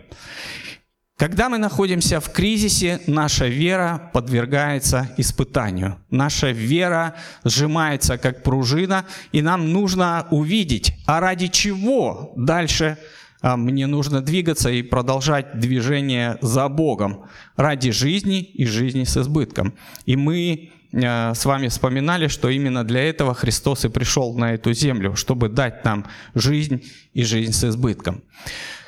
Когда 1.17 1.49
мы 1.49 1.59
находимся 1.59 2.19
в 2.19 2.33
кризисе, 2.33 3.00
наша 3.07 3.47
вера 3.47 4.11
подвергается 4.12 5.09
испытанию. 5.17 5.97
Наша 6.11 6.50
вера 6.50 7.14
сжимается 7.45 8.19
как 8.19 8.43
пружина, 8.43 9.05
и 9.31 9.40
нам 9.40 9.73
нужно 9.73 10.26
увидеть, 10.33 10.95
а 11.07 11.21
ради 11.21 11.47
чего 11.47 12.33
дальше 12.37 12.99
а, 12.99 13.21
мне 13.42 13.87
нужно 13.87 14.20
двигаться 14.20 14.70
и 14.70 14.82
продолжать 14.82 15.59
движение 15.59 16.38
за 16.42 16.68
Богом 16.68 17.25
ради 17.56 17.90
жизни 17.90 18.42
и 18.42 18.66
жизни 18.66 19.04
с 19.04 19.16
избытком. 19.16 19.75
И 20.04 20.16
мы 20.16 20.70
а, 20.92 21.35
с 21.35 21.44
вами 21.44 21.68
вспоминали, 21.68 22.28
что 22.28 22.49
именно 22.49 22.85
для 22.85 23.09
этого 23.09 23.35
Христос 23.35 23.85
и 23.85 23.88
пришел 23.88 24.37
на 24.37 24.54
эту 24.54 24.73
землю, 24.73 25.14
чтобы 25.16 25.49
дать 25.49 25.85
нам 25.85 26.06
жизнь 26.35 26.85
и 27.14 27.23
жизнь 27.23 27.52
с 27.52 27.64
избытком. 27.64 28.23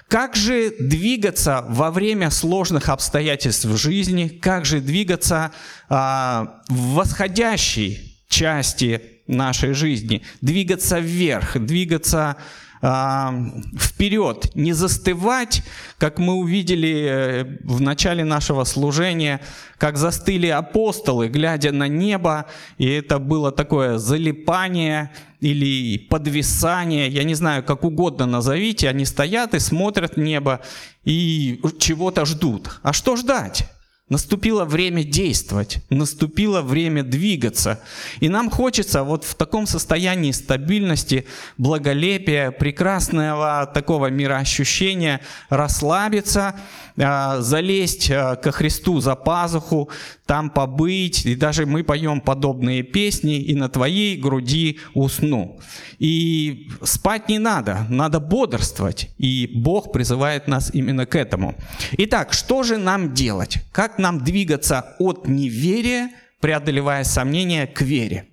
Как 0.08 0.36
же 0.36 0.74
двигаться 0.78 1.64
во 1.68 1.90
время 1.90 2.30
сложных 2.30 2.90
обстоятельств 2.90 3.64
в 3.64 3.76
жизни? 3.78 4.28
Как 4.28 4.66
же 4.66 4.80
двигаться 4.80 5.52
а, 5.88 6.60
в 6.68 6.94
восходящей 6.94 8.18
части 8.28 9.00
нашей 9.26 9.72
жизни? 9.72 10.22
Двигаться 10.40 10.98
вверх, 10.98 11.56
двигаться 11.56 12.18
а, 12.28 12.36
вперед, 12.82 14.56
не 14.56 14.72
застывать, 14.72 15.62
как 15.98 16.18
мы 16.18 16.34
увидели 16.34 17.06
э, 17.08 17.44
в 17.62 17.80
начале 17.80 18.24
нашего 18.24 18.64
служения, 18.64 19.40
как 19.78 19.96
застыли 19.96 20.48
апостолы, 20.48 21.28
глядя 21.28 21.70
на 21.70 21.86
небо, 21.86 22.46
и 22.78 22.88
это 22.88 23.20
было 23.20 23.52
такое 23.52 23.98
залипание 23.98 25.12
или 25.38 25.96
подвисание, 25.96 27.08
я 27.08 27.22
не 27.22 27.34
знаю, 27.34 27.62
как 27.62 27.84
угодно 27.84 28.26
назовите, 28.26 28.88
они 28.88 29.04
стоят 29.04 29.54
и 29.54 29.60
смотрят 29.60 30.16
в 30.16 30.20
небо 30.20 30.60
и 31.04 31.60
чего-то 31.78 32.24
ждут. 32.24 32.80
А 32.82 32.92
что 32.92 33.14
ждать? 33.14 33.64
Наступило 34.08 34.64
время 34.64 35.04
действовать, 35.04 35.78
наступило 35.88 36.60
время 36.60 37.02
двигаться. 37.02 37.80
И 38.20 38.28
нам 38.28 38.50
хочется 38.50 39.04
вот 39.04 39.24
в 39.24 39.34
таком 39.34 39.66
состоянии 39.66 40.32
стабильности, 40.32 41.26
благолепия, 41.56 42.50
прекрасного 42.50 43.70
такого 43.72 44.10
мироощущения 44.10 45.20
расслабиться, 45.48 46.60
залезть 46.96 48.10
а, 48.10 48.36
ко 48.36 48.52
Христу 48.52 49.00
за 49.00 49.14
пазуху, 49.14 49.88
там 50.26 50.50
побыть. 50.50 51.26
И 51.26 51.34
даже 51.34 51.66
мы 51.66 51.84
поем 51.84 52.20
подобные 52.20 52.82
песни, 52.82 53.36
и 53.36 53.54
на 53.54 53.68
твоей 53.68 54.16
груди 54.16 54.78
усну. 54.94 55.58
И 55.98 56.68
спать 56.82 57.28
не 57.28 57.38
надо, 57.38 57.86
надо 57.88 58.20
бодрствовать. 58.20 59.10
И 59.18 59.50
Бог 59.54 59.92
призывает 59.92 60.48
нас 60.48 60.70
именно 60.74 61.06
к 61.06 61.14
этому. 61.14 61.54
Итак, 61.92 62.32
что 62.32 62.62
же 62.62 62.76
нам 62.76 63.14
делать? 63.14 63.58
Как 63.72 63.98
нам 63.98 64.22
двигаться 64.22 64.94
от 64.98 65.28
неверия, 65.28 66.10
преодолевая 66.40 67.04
сомнения, 67.04 67.66
к 67.66 67.82
вере? 67.82 68.26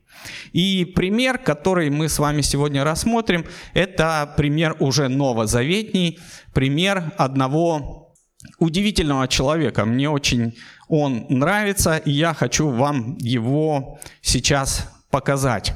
И 0.51 0.85
пример, 0.95 1.37
который 1.37 1.89
мы 1.89 2.09
с 2.09 2.19
вами 2.19 2.41
сегодня 2.41 2.83
рассмотрим, 2.83 3.45
это 3.73 4.33
пример 4.35 4.75
уже 4.79 5.07
новозаветний, 5.07 6.19
пример 6.53 7.13
одного 7.17 8.08
удивительного 8.57 9.27
человека. 9.27 9.85
Мне 9.85 10.09
очень 10.09 10.55
он 10.87 11.25
нравится, 11.29 11.97
и 11.97 12.11
я 12.11 12.33
хочу 12.33 12.69
вам 12.69 13.15
его 13.17 13.99
сейчас 14.21 14.89
показать. 15.11 15.73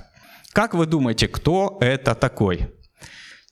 Как 0.54 0.74
вы 0.74 0.86
думаете, 0.86 1.28
кто 1.28 1.78
это 1.82 2.16
такой? 2.16 2.70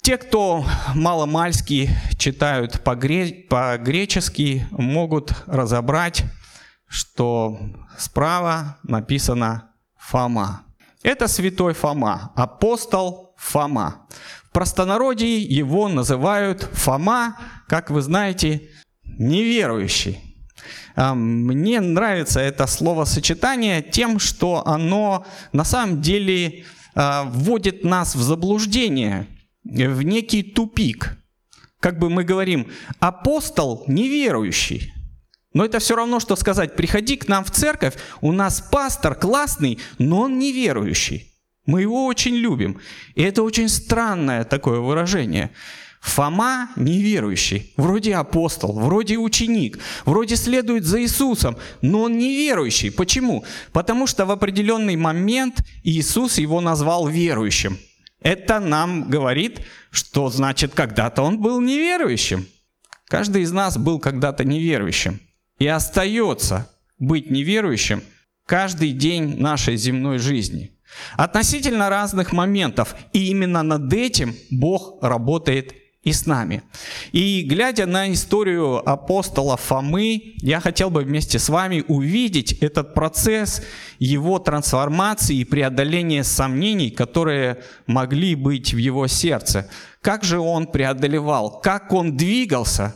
Те, 0.01 0.17
кто 0.17 0.65
маломальски 0.95 1.89
читают 2.17 2.83
по-гречески, 2.83 4.65
могут 4.71 5.33
разобрать, 5.45 6.23
что 6.87 7.59
справа 7.97 8.79
написано 8.83 9.71
Фома. 9.97 10.63
Это 11.03 11.27
святой 11.27 11.73
Фома, 11.73 12.31
апостол 12.35 13.35
Фома. 13.37 14.07
В 14.45 14.51
простонародье 14.51 15.41
его 15.41 15.87
называют 15.87 16.63
Фома, 16.73 17.37
как 17.67 17.91
вы 17.91 18.01
знаете, 18.01 18.69
неверующий. 19.17 20.19
А, 20.95 21.13
мне 21.15 21.79
нравится 21.79 22.39
это 22.39 22.67
словосочетание 22.67 23.81
тем, 23.81 24.19
что 24.19 24.65
оно 24.67 25.25
на 25.53 25.63
самом 25.63 26.01
деле 26.01 26.65
а, 26.93 27.23
вводит 27.23 27.83
нас 27.83 28.15
в 28.15 28.21
заблуждение, 28.21 29.27
в 29.63 30.01
некий 30.01 30.43
тупик. 30.43 31.17
Как 31.79 31.97
бы 31.97 32.09
мы 32.09 32.23
говорим, 32.23 32.67
апостол 32.99 33.83
неверующий. 33.87 34.93
Но 35.53 35.65
это 35.65 35.79
все 35.79 35.95
равно, 35.95 36.19
что 36.19 36.35
сказать, 36.35 36.75
приходи 36.75 37.17
к 37.17 37.27
нам 37.27 37.43
в 37.43 37.51
церковь, 37.51 37.95
у 38.21 38.31
нас 38.31 38.61
пастор 38.61 39.15
классный, 39.15 39.79
но 39.97 40.21
он 40.21 40.39
неверующий. 40.39 41.31
Мы 41.65 41.81
его 41.81 42.05
очень 42.05 42.35
любим. 42.35 42.79
И 43.15 43.21
это 43.21 43.43
очень 43.43 43.69
странное 43.69 44.43
такое 44.43 44.79
выражение. 44.79 45.51
Фома 46.01 46.71
неверующий, 46.75 47.73
вроде 47.77 48.15
апостол, 48.15 48.73
вроде 48.73 49.17
ученик, 49.17 49.77
вроде 50.03 50.35
следует 50.35 50.83
за 50.83 51.03
Иисусом, 51.03 51.57
но 51.81 52.01
он 52.01 52.17
неверующий. 52.17 52.89
Почему? 52.89 53.45
Потому 53.71 54.07
что 54.07 54.25
в 54.25 54.31
определенный 54.31 54.95
момент 54.95 55.63
Иисус 55.83 56.39
его 56.39 56.59
назвал 56.59 57.07
верующим. 57.07 57.77
Это 58.19 58.59
нам 58.59 59.09
говорит, 59.09 59.61
что 59.91 60.29
значит 60.29 60.73
когда-то 60.73 61.21
он 61.21 61.39
был 61.39 61.61
неверующим. 61.61 62.47
Каждый 63.07 63.43
из 63.43 63.51
нас 63.51 63.77
был 63.77 63.99
когда-то 63.99 64.43
неверующим 64.43 65.19
и 65.59 65.67
остается 65.67 66.67
быть 66.97 67.29
неверующим 67.29 68.01
каждый 68.47 68.91
день 68.91 69.37
нашей 69.39 69.77
земной 69.77 70.17
жизни. 70.17 70.71
Относительно 71.15 71.89
разных 71.89 72.33
моментов. 72.33 72.95
И 73.13 73.27
именно 73.29 73.63
над 73.63 73.93
этим 73.93 74.35
Бог 74.49 75.01
работает 75.01 75.73
и 76.03 76.13
с 76.13 76.25
нами. 76.25 76.63
И 77.11 77.43
глядя 77.43 77.85
на 77.85 78.11
историю 78.11 78.87
апостола 78.89 79.55
Фомы, 79.55 80.33
я 80.37 80.59
хотел 80.59 80.89
бы 80.89 81.01
вместе 81.01 81.37
с 81.37 81.47
вами 81.47 81.83
увидеть 81.87 82.53
этот 82.53 82.95
процесс 82.95 83.61
его 83.99 84.39
трансформации 84.39 85.37
и 85.37 85.45
преодоления 85.45 86.23
сомнений, 86.23 86.89
которые 86.89 87.63
могли 87.85 88.33
быть 88.33 88.73
в 88.73 88.77
его 88.77 89.05
сердце. 89.05 89.69
Как 90.01 90.23
же 90.23 90.39
он 90.39 90.65
преодолевал, 90.65 91.59
как 91.61 91.93
он 91.93 92.17
двигался 92.17 92.95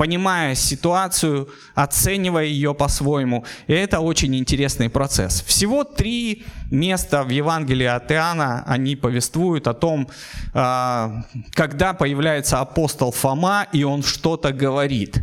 понимая 0.00 0.54
ситуацию, 0.54 1.50
оценивая 1.74 2.46
ее 2.46 2.72
по-своему. 2.72 3.44
И 3.66 3.74
это 3.74 4.00
очень 4.00 4.34
интересный 4.34 4.88
процесс. 4.88 5.42
Всего 5.42 5.84
три 5.84 6.44
места 6.70 7.22
в 7.22 7.28
Евангелии 7.28 7.84
от 7.84 8.10
Иоанна, 8.10 8.64
они 8.66 8.96
повествуют 8.96 9.66
о 9.66 9.74
том, 9.74 10.08
а, 10.54 11.24
когда 11.52 11.92
появляется 11.92 12.60
апостол 12.60 13.12
Фома, 13.12 13.66
и 13.74 13.84
он 13.84 14.02
что-то 14.02 14.52
говорит. 14.54 15.18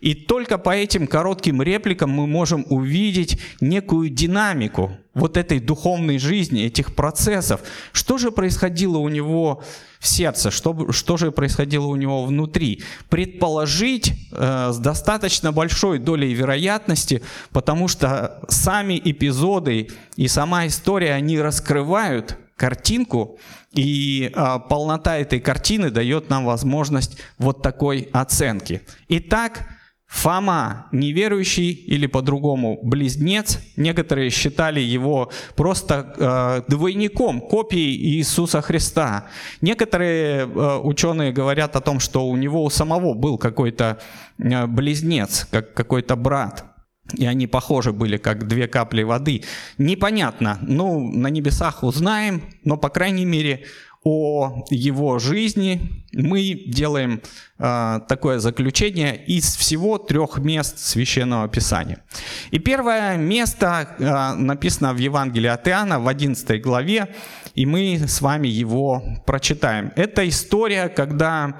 И 0.00 0.14
только 0.14 0.58
по 0.58 0.70
этим 0.70 1.06
коротким 1.06 1.62
репликам 1.62 2.10
мы 2.10 2.26
можем 2.26 2.66
увидеть 2.68 3.40
некую 3.60 4.10
динамику 4.10 4.96
вот 5.14 5.36
этой 5.36 5.60
духовной 5.60 6.18
жизни, 6.18 6.64
этих 6.64 6.94
процессов. 6.94 7.60
Что 7.92 8.18
же 8.18 8.30
происходило 8.30 8.98
у 8.98 9.08
него 9.08 9.62
в 9.98 10.06
сердце, 10.06 10.50
что, 10.50 10.92
что 10.92 11.16
же 11.16 11.32
происходило 11.32 11.86
у 11.86 11.96
него 11.96 12.24
внутри. 12.24 12.82
Предположить 13.08 14.12
э, 14.32 14.70
с 14.72 14.78
достаточно 14.78 15.52
большой 15.52 15.98
долей 15.98 16.34
вероятности, 16.34 17.22
потому 17.52 17.88
что 17.88 18.40
сами 18.48 19.00
эпизоды 19.02 19.88
и 20.16 20.28
сама 20.28 20.66
история, 20.66 21.14
они 21.14 21.40
раскрывают 21.40 22.36
картинку, 22.56 23.38
и 23.74 24.32
э, 24.34 24.58
полнота 24.68 25.18
этой 25.18 25.40
картины 25.40 25.90
дает 25.90 26.30
нам 26.30 26.44
возможность 26.44 27.18
вот 27.38 27.62
такой 27.62 28.08
оценки. 28.12 28.82
Итак, 29.08 29.66
Фома 30.06 30.86
неверующий 30.92 31.72
или 31.72 32.06
по-другому 32.06 32.78
близнец. 32.84 33.58
Некоторые 33.76 34.30
считали 34.30 34.78
его 34.78 35.32
просто 35.56 36.14
э, 36.16 36.70
двойником, 36.70 37.40
копией 37.40 37.96
Иисуса 37.96 38.60
Христа. 38.62 39.26
Некоторые 39.60 40.46
э, 40.46 40.78
ученые 40.78 41.32
говорят 41.32 41.74
о 41.74 41.80
том, 41.80 41.98
что 41.98 42.28
у 42.28 42.36
него 42.36 42.62
у 42.62 42.70
самого 42.70 43.14
был 43.14 43.38
какой-то 43.38 43.98
э, 44.38 44.66
близнец, 44.66 45.48
как 45.50 45.74
какой-то 45.74 46.14
брат. 46.14 46.73
И 47.12 47.26
они 47.26 47.46
похожи 47.46 47.92
были, 47.92 48.16
как 48.16 48.48
две 48.48 48.66
капли 48.66 49.02
воды. 49.02 49.42
Непонятно. 49.78 50.58
Ну, 50.62 51.10
на 51.10 51.28
небесах 51.28 51.82
узнаем, 51.82 52.42
но, 52.64 52.76
по 52.76 52.88
крайней 52.88 53.26
мере, 53.26 53.64
о 54.04 54.64
его 54.70 55.18
жизни, 55.18 56.04
мы 56.12 56.62
делаем 56.66 57.22
э, 57.58 58.00
такое 58.06 58.38
заключение 58.38 59.16
из 59.24 59.56
всего 59.56 59.96
трех 59.96 60.38
мест 60.38 60.78
священного 60.78 61.48
писания. 61.48 62.04
И 62.50 62.58
первое 62.58 63.16
место 63.16 63.96
э, 63.98 64.34
написано 64.34 64.92
в 64.92 64.98
Евангелии 64.98 65.48
от 65.48 65.66
Иоанна 65.68 66.00
в 66.00 66.08
11 66.08 66.60
главе, 66.60 67.14
и 67.54 67.64
мы 67.64 67.98
с 68.06 68.20
вами 68.20 68.48
его 68.48 69.02
прочитаем. 69.26 69.90
Это 69.96 70.28
история, 70.28 70.88
когда 70.90 71.58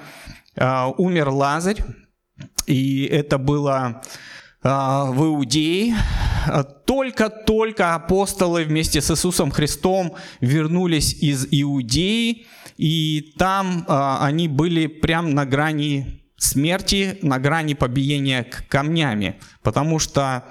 э, 0.55 0.85
умер 0.99 1.31
Лазарь, 1.31 1.83
и 2.67 3.05
это 3.07 3.39
было 3.39 4.03
в 4.65 5.17
Иудее, 5.19 5.95
только-только 6.87 7.95
апостолы 7.95 8.65
вместе 8.65 9.01
с 9.01 9.11
Иисусом 9.11 9.51
Христом 9.51 10.15
вернулись 10.41 11.13
из 11.13 11.47
Иудеи, 11.51 12.47
и 12.77 13.35
там 13.39 13.85
а, 13.89 14.25
они 14.25 14.49
были 14.49 14.87
прям 14.87 15.35
на 15.35 15.47
грани 15.47 16.23
смерти, 16.37 17.19
на 17.23 17.39
грани 17.39 17.75
побиения 17.75 18.45
камнями, 18.69 19.39
потому 19.63 19.99
что 19.99 20.23
а, 20.23 20.45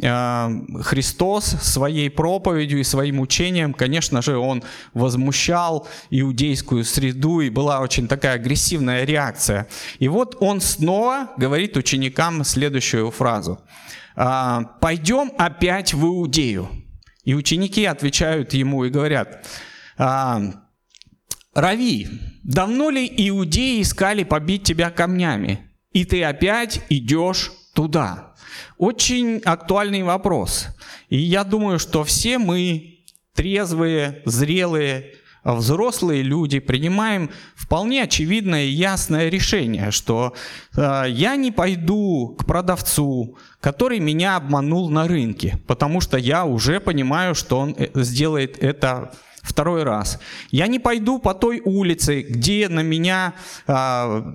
Христос 0.00 1.44
своей 1.44 2.10
проповедью 2.10 2.80
и 2.80 2.84
своим 2.84 3.20
учением, 3.20 3.72
конечно 3.72 4.22
же, 4.22 4.36
он 4.36 4.64
возмущал 4.92 5.86
иудейскую 6.10 6.84
среду, 6.84 7.40
и 7.40 7.48
была 7.48 7.80
очень 7.80 8.08
такая 8.08 8.34
агрессивная 8.34 9.04
реакция. 9.04 9.68
И 10.00 10.08
вот 10.08 10.36
он 10.40 10.60
снова 10.60 11.30
говорит 11.36 11.76
ученикам 11.76 12.44
следующую 12.44 13.10
фразу– 13.10 13.60
а, 14.16 14.62
пойдем 14.80 15.32
опять 15.38 15.92
в 15.92 16.04
Иудею. 16.04 16.68
И 17.24 17.34
ученики 17.34 17.84
отвечают 17.84 18.52
ему 18.52 18.84
и 18.84 18.90
говорят, 18.90 19.46
«А, 19.96 20.42
Рави, 21.54 22.08
давно 22.42 22.90
ли 22.90 23.06
иудеи 23.06 23.80
искали 23.80 24.24
побить 24.24 24.64
тебя 24.64 24.90
камнями, 24.90 25.70
и 25.92 26.04
ты 26.04 26.24
опять 26.24 26.80
идешь 26.88 27.52
туда? 27.74 28.32
Очень 28.78 29.38
актуальный 29.44 30.02
вопрос. 30.02 30.68
И 31.08 31.18
я 31.18 31.44
думаю, 31.44 31.78
что 31.78 32.04
все 32.04 32.38
мы 32.38 33.00
трезвые, 33.34 34.22
зрелые, 34.24 35.14
взрослые 35.44 36.22
люди 36.22 36.58
принимаем 36.58 37.30
вполне 37.54 38.02
очевидное 38.02 38.64
и 38.64 38.70
ясное 38.70 39.28
решение, 39.28 39.90
что 39.90 40.34
э, 40.76 41.04
я 41.08 41.36
не 41.36 41.52
пойду 41.52 42.34
к 42.38 42.46
продавцу, 42.46 43.36
который 43.60 43.98
меня 43.98 44.36
обманул 44.36 44.88
на 44.88 45.06
рынке, 45.06 45.58
потому 45.66 46.00
что 46.00 46.16
я 46.16 46.44
уже 46.44 46.80
понимаю, 46.80 47.34
что 47.34 47.58
он 47.58 47.74
э, 47.76 47.88
сделает 47.94 48.62
это 48.62 49.12
второй 49.44 49.82
раз. 49.82 50.18
Я 50.50 50.66
не 50.66 50.78
пойду 50.78 51.18
по 51.18 51.34
той 51.34 51.60
улице, 51.64 52.22
где 52.22 52.68
на 52.68 52.80
меня 52.80 53.34
а, 53.66 54.32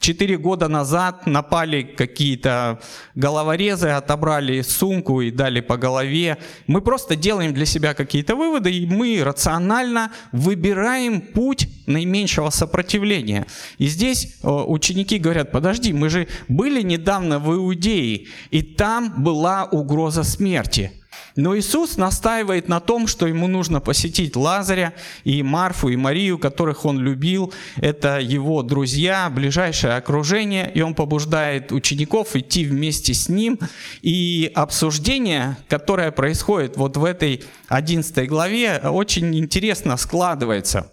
четыре 0.00 0.36
года 0.36 0.68
назад 0.68 1.26
напали 1.26 1.82
какие-то 1.82 2.80
головорезы, 3.14 3.88
отобрали 3.88 4.60
сумку 4.62 5.20
и 5.20 5.30
дали 5.30 5.60
по 5.60 5.76
голове. 5.76 6.38
Мы 6.66 6.80
просто 6.80 7.14
делаем 7.14 7.54
для 7.54 7.64
себя 7.64 7.94
какие-то 7.94 8.34
выводы, 8.34 8.72
и 8.72 8.86
мы 8.86 9.22
рационально 9.22 10.10
выбираем 10.32 11.20
путь 11.20 11.68
наименьшего 11.86 12.50
сопротивления. 12.50 13.46
И 13.78 13.86
здесь 13.86 14.36
ученики 14.42 15.18
говорят, 15.18 15.52
подожди, 15.52 15.92
мы 15.92 16.08
же 16.08 16.26
были 16.48 16.82
недавно 16.82 17.38
в 17.38 17.54
Иудее, 17.54 18.26
и 18.50 18.62
там 18.62 19.22
была 19.22 19.64
угроза 19.64 20.24
смерти. 20.24 20.99
Но 21.36 21.56
Иисус 21.56 21.96
настаивает 21.96 22.68
на 22.68 22.80
том, 22.80 23.06
что 23.06 23.26
ему 23.26 23.46
нужно 23.46 23.80
посетить 23.80 24.36
Лазаря 24.36 24.92
и 25.24 25.42
Марфу 25.42 25.88
и 25.88 25.96
Марию, 25.96 26.38
которых 26.38 26.84
он 26.84 26.98
любил. 26.98 27.52
Это 27.76 28.18
его 28.20 28.62
друзья, 28.62 29.30
ближайшее 29.30 29.94
окружение, 29.94 30.70
и 30.72 30.80
он 30.82 30.94
побуждает 30.94 31.72
учеников 31.72 32.36
идти 32.36 32.64
вместе 32.64 33.14
с 33.14 33.28
ним. 33.28 33.58
И 34.02 34.50
обсуждение, 34.54 35.56
которое 35.68 36.10
происходит 36.10 36.76
вот 36.76 36.96
в 36.96 37.04
этой 37.04 37.44
11 37.68 38.28
главе, 38.28 38.80
очень 38.84 39.36
интересно 39.36 39.96
складывается 39.96 40.90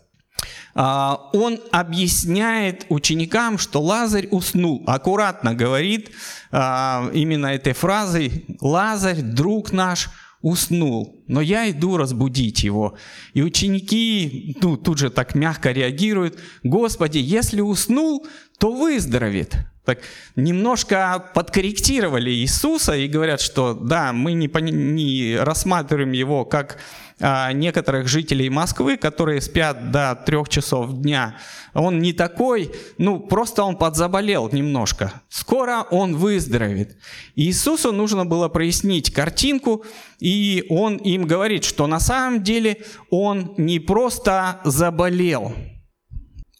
а, 0.79 1.29
он 1.33 1.59
объясняет 1.71 2.85
ученикам, 2.89 3.57
что 3.57 3.81
Лазарь 3.81 4.27
уснул. 4.29 4.83
Аккуратно 4.85 5.55
говорит 5.55 6.11
а, 6.51 7.09
именно 7.13 7.47
этой 7.47 7.73
фразой 7.73 8.45
«Лазарь, 8.61 9.21
друг 9.21 9.71
наш, 9.71 10.09
уснул, 10.47 11.23
но 11.27 11.41
я 11.41 11.69
иду 11.69 11.97
разбудить 11.97 12.63
его. 12.63 12.97
И 13.33 13.41
ученики 13.41 14.55
ну, 14.61 14.77
тут 14.77 14.97
же 14.97 15.09
так 15.09 15.35
мягко 15.35 15.71
реагируют, 15.71 16.39
Господи, 16.63 17.17
если 17.17 17.61
уснул, 17.61 18.25
то 18.57 18.71
выздоровеет. 18.71 19.55
Так 19.85 19.99
немножко 20.35 21.31
подкорректировали 21.33 22.29
Иисуса 22.29 22.95
и 22.95 23.07
говорят, 23.07 23.39
что 23.39 23.73
да, 23.73 24.11
мы 24.11 24.33
не, 24.33 24.47
не 24.71 25.37
рассматриваем 25.37 26.11
его 26.11 26.43
как 26.43 26.77
а, 27.19 27.51
некоторых 27.51 28.07
жителей 28.07 28.49
Москвы, 28.49 28.95
которые 28.95 29.41
спят 29.41 29.91
до 29.91 30.15
трех 30.25 30.49
часов 30.49 30.93
дня. 30.93 31.37
Он 31.73 31.99
не 31.99 32.13
такой, 32.13 32.71
ну 32.99 33.19
просто 33.19 33.63
он 33.63 33.75
подзаболел 33.75 34.49
немножко. 34.51 35.21
Скоро 35.27 35.81
он 35.89 36.15
выздоровеет. 36.15 36.97
Иисусу 37.35 37.91
нужно 37.91 38.25
было 38.25 38.49
прояснить 38.49 39.11
картинку, 39.11 39.83
и 40.19 40.65
он 40.69 40.97
им 40.97 41.25
говорит, 41.25 41.63
что 41.63 41.87
на 41.87 41.99
самом 41.99 42.43
деле 42.43 42.83
он 43.09 43.55
не 43.57 43.79
просто 43.79 44.59
заболел, 44.63 45.53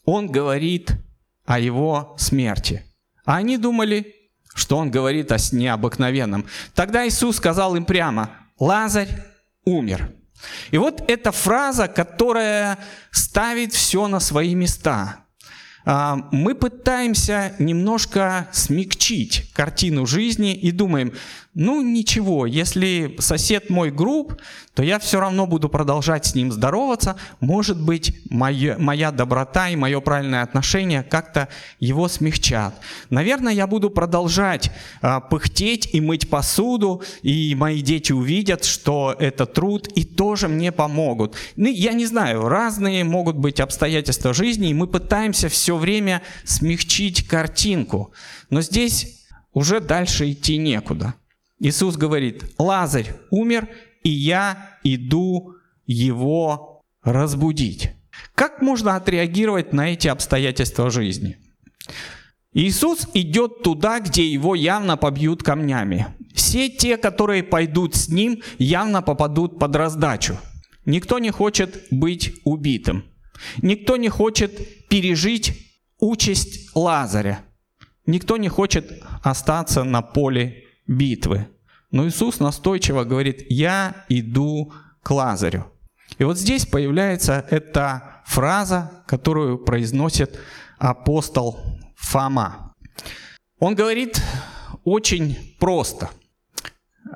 он 0.05 0.27
говорит 0.27 0.91
о 1.45 1.59
его 1.59 2.15
смерти. 2.17 2.83
А 3.25 3.37
они 3.37 3.57
думали, 3.57 4.15
что 4.55 4.77
он 4.77 4.89
говорит 4.89 5.31
о 5.31 5.37
сне 5.37 5.71
обыкновенном. 5.71 6.45
Тогда 6.73 7.07
Иисус 7.07 7.37
сказал 7.37 7.75
им 7.75 7.85
прямо, 7.85 8.31
Лазарь 8.59 9.09
умер. 9.65 10.13
И 10.71 10.77
вот 10.77 11.03
эта 11.09 11.31
фраза, 11.31 11.87
которая 11.87 12.77
ставит 13.11 13.73
все 13.73 14.07
на 14.07 14.19
свои 14.19 14.55
места. 14.55 15.17
А, 15.85 16.17
мы 16.31 16.53
пытаемся 16.53 17.55
немножко 17.59 18.49
смягчить 18.51 19.49
картину 19.53 20.05
жизни 20.05 20.53
и 20.53 20.71
думаем, 20.71 21.13
ну 21.59 21.81
ничего, 21.81 22.45
если 22.45 23.15
сосед 23.17 23.71
мой 23.71 23.89
груб, 23.89 24.35
то 24.75 24.83
я 24.83 24.99
все 24.99 25.19
равно 25.19 25.47
буду 25.47 25.69
продолжать 25.69 26.27
с 26.27 26.35
ним 26.35 26.51
здороваться. 26.51 27.17
Может 27.39 27.81
быть, 27.81 28.13
моя, 28.29 28.77
моя 28.77 29.11
доброта 29.11 29.67
и 29.67 29.75
мое 29.75 29.99
правильное 29.99 30.43
отношение 30.43 31.01
как-то 31.01 31.47
его 31.79 32.07
смягчат. 32.09 32.79
Наверное, 33.09 33.53
я 33.53 33.65
буду 33.65 33.89
продолжать 33.89 34.69
а, 35.01 35.19
пыхтеть 35.19 35.89
и 35.95 35.99
мыть 35.99 36.29
посуду, 36.29 37.01
и 37.23 37.55
мои 37.55 37.81
дети 37.81 38.11
увидят, 38.11 38.63
что 38.63 39.15
это 39.17 39.47
труд, 39.47 39.87
и 39.95 40.03
тоже 40.05 40.47
мне 40.47 40.71
помогут. 40.71 41.35
Ну, 41.55 41.69
я 41.69 41.93
не 41.93 42.05
знаю, 42.05 42.47
разные 42.47 43.03
могут 43.03 43.35
быть 43.35 43.59
обстоятельства 43.59 44.31
жизни, 44.31 44.69
и 44.69 44.75
мы 44.75 44.85
пытаемся 44.85 45.49
все 45.49 45.75
время 45.75 46.21
смягчить 46.43 47.27
картинку. 47.27 48.11
Но 48.51 48.61
здесь 48.61 49.25
уже 49.53 49.79
дальше 49.79 50.31
идти 50.31 50.57
некуда. 50.57 51.15
Иисус 51.59 51.97
говорит, 51.97 52.43
Лазарь 52.57 53.13
умер, 53.31 53.69
и 54.03 54.09
я 54.09 54.77
иду 54.83 55.55
его 55.85 56.83
разбудить. 57.03 57.91
Как 58.35 58.61
можно 58.61 58.95
отреагировать 58.95 59.73
на 59.73 59.91
эти 59.93 60.07
обстоятельства 60.07 60.89
жизни? 60.89 61.37
Иисус 62.53 63.07
идет 63.13 63.63
туда, 63.63 63.99
где 63.99 64.25
его 64.27 64.55
явно 64.55 64.97
побьют 64.97 65.43
камнями. 65.43 66.07
Все 66.33 66.69
те, 66.69 66.97
которые 66.97 67.43
пойдут 67.43 67.95
с 67.95 68.09
ним, 68.09 68.41
явно 68.57 69.01
попадут 69.01 69.59
под 69.59 69.75
раздачу. 69.75 70.37
Никто 70.85 71.19
не 71.19 71.31
хочет 71.31 71.85
быть 71.91 72.33
убитым. 72.45 73.03
Никто 73.61 73.97
не 73.97 74.09
хочет 74.09 74.87
пережить 74.87 75.53
участь 75.99 76.69
Лазаря. 76.75 77.43
Никто 78.05 78.37
не 78.37 78.47
хочет 78.47 79.03
остаться 79.21 79.83
на 79.83 80.01
поле 80.01 80.66
битвы. 80.87 81.47
Но 81.91 82.07
Иисус 82.07 82.39
настойчиво 82.39 83.03
говорит, 83.03 83.45
я 83.49 84.05
иду 84.09 84.73
к 85.03 85.11
Лазарю. 85.11 85.71
И 86.17 86.23
вот 86.23 86.37
здесь 86.37 86.65
появляется 86.65 87.45
эта 87.49 88.23
фраза, 88.25 89.03
которую 89.07 89.59
произносит 89.59 90.39
апостол 90.77 91.59
Фома. 91.95 92.75
Он 93.59 93.75
говорит 93.75 94.21
очень 94.83 95.55
просто. 95.59 96.09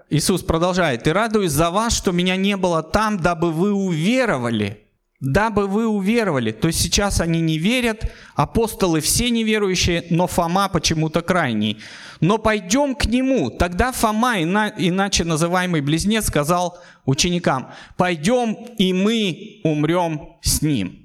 Иисус 0.10 0.42
продолжает, 0.42 1.08
«И 1.08 1.12
радуюсь 1.12 1.52
за 1.52 1.70
вас, 1.70 1.96
что 1.96 2.12
меня 2.12 2.36
не 2.36 2.58
было 2.58 2.84
там, 2.84 3.18
дабы 3.18 3.52
вы 3.52 3.74
уверовали, 3.74 4.88
дабы 5.22 5.68
вы 5.68 5.88
уверовали. 5.88 6.52
То 6.52 6.68
есть 6.68 6.82
сейчас 6.82 7.22
они 7.22 7.40
не 7.40 7.58
верят, 7.58 8.12
апостолы 8.36 9.00
все 9.00 9.30
неверующие, 9.30 10.06
но 10.10 10.28
Фома 10.28 10.68
почему-то 10.68 11.22
крайний. 11.22 11.78
Но 12.20 12.40
пойдем 12.40 12.96
к 12.96 13.06
нему. 13.06 13.52
Тогда 13.52 13.92
Фома, 13.92 14.42
иначе 14.42 15.24
называемый 15.24 15.82
близнец, 15.82 16.26
сказал 16.26 16.78
ученикам, 17.06 17.72
пойдем 17.98 18.54
и 18.78 18.94
мы 18.94 19.62
умрем 19.64 20.38
с 20.42 20.62
ним. 20.62 20.98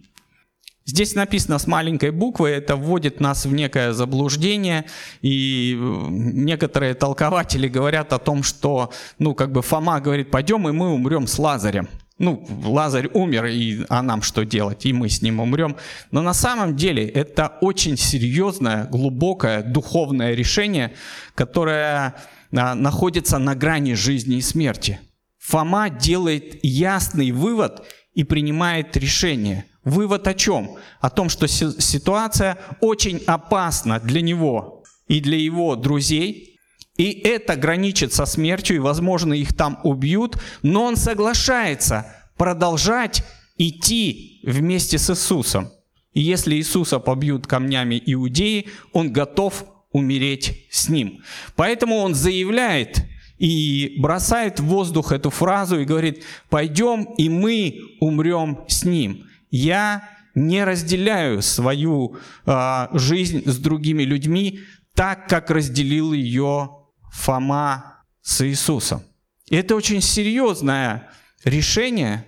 Здесь 0.89 1.17
написано 1.17 1.59
с 1.59 1.67
маленькой 1.67 2.13
буквы, 2.13 2.49
это 2.49 2.77
вводит 2.77 3.19
нас 3.19 3.45
в 3.45 3.53
некое 3.53 3.93
заблуждение, 3.93 4.87
и 5.21 5.77
некоторые 5.77 6.95
толкователи 6.95 7.67
говорят 7.67 8.13
о 8.13 8.21
том, 8.21 8.45
что, 8.45 8.93
ну, 9.19 9.35
как 9.35 9.51
бы 9.51 9.63
Фома 9.63 10.01
говорит, 10.01 10.31
пойдем, 10.31 10.69
и 10.69 10.73
мы 10.73 10.93
умрем 10.93 11.27
с 11.27 11.41
Лазарем. 11.41 11.89
Ну, 12.19 12.47
Лазарь 12.65 13.09
умер, 13.13 13.47
и, 13.47 13.85
а 13.89 14.03
нам 14.03 14.23
что 14.23 14.45
делать? 14.45 14.87
И 14.87 14.93
мы 14.93 15.09
с 15.09 15.21
ним 15.21 15.41
умрем. 15.41 15.77
Но 16.11 16.23
на 16.23 16.33
самом 16.33 16.75
деле 16.75 17.07
это 17.07 17.59
очень 17.61 17.97
серьезное, 17.97 18.87
глубокое, 18.87 19.63
духовное 19.63 20.35
решение, 20.35 20.95
которое 21.35 22.15
а, 22.57 22.75
находится 22.75 23.39
на 23.39 23.55
грани 23.55 23.93
жизни 23.93 24.37
и 24.37 24.41
смерти. 24.41 24.99
Фома 25.39 25.91
делает 25.91 26.59
ясный 26.65 27.33
вывод 27.33 27.87
и 28.15 28.25
принимает 28.25 28.97
решение– 28.97 29.65
Вывод 29.87 30.27
о 30.27 30.35
чем? 30.35 30.79
О 31.01 31.11
том, 31.11 31.29
что 31.29 31.47
ситуация 31.47 32.59
очень 32.81 33.23
опасна 33.25 34.01
для 34.01 34.21
него 34.21 34.83
и 35.07 35.21
для 35.21 35.39
его 35.39 35.77
друзей, 35.77 36.56
и 36.97 37.13
это 37.13 37.57
граничит 37.57 38.13
со 38.13 38.27
смертью, 38.27 38.77
и, 38.77 38.81
возможно, 38.81 39.35
их 39.35 39.55
там 39.55 39.79
убьют, 39.85 40.39
но 40.63 40.85
он 40.85 40.97
соглашается 40.97 42.07
продолжать 42.37 43.25
идти 43.59 44.41
вместе 44.43 44.99
с 44.99 45.11
Иисусом. 45.11 45.71
И 46.13 46.21
если 46.21 46.55
Иисуса 46.55 46.99
побьют 46.99 47.47
камнями 47.47 48.03
иудеи, 48.05 48.69
он 48.93 49.13
готов 49.13 49.65
умереть 49.93 50.67
с 50.71 50.89
ним. 50.89 51.23
Поэтому 51.57 51.97
он 51.97 52.15
заявляет 52.15 53.05
и 53.39 53.97
бросает 53.99 54.61
в 54.61 54.65
воздух 54.65 55.13
эту 55.13 55.31
фразу 55.31 55.79
и 55.79 55.85
говорит, 55.85 56.25
пойдем, 56.49 57.05
и 57.19 57.29
мы 57.29 57.81
умрем 58.01 58.65
с 58.69 58.85
ним 58.85 59.27
я 59.57 60.09
не 60.35 60.65
разделяю 60.65 61.43
свою 61.43 62.17
э, 62.45 62.89
жизнь 62.93 63.43
с 63.47 63.59
другими 63.59 64.03
людьми 64.03 64.61
так, 64.95 65.29
как 65.29 65.51
разделил 65.51 66.13
ее 66.13 66.71
Фома 67.17 68.05
с 68.23 68.47
Иисусом. 68.47 69.03
И 69.49 69.57
это 69.57 69.75
очень 69.75 70.01
серьезное 70.01 71.11
решение, 71.45 72.27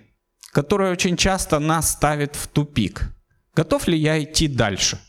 которое 0.51 0.91
очень 0.91 1.17
часто 1.17 1.59
нас 1.59 1.91
ставит 1.91 2.35
в 2.35 2.47
тупик. 2.47 3.11
Готов 3.55 3.87
ли 3.87 3.97
я 3.97 4.21
идти 4.23 4.47
дальше? 4.47 4.99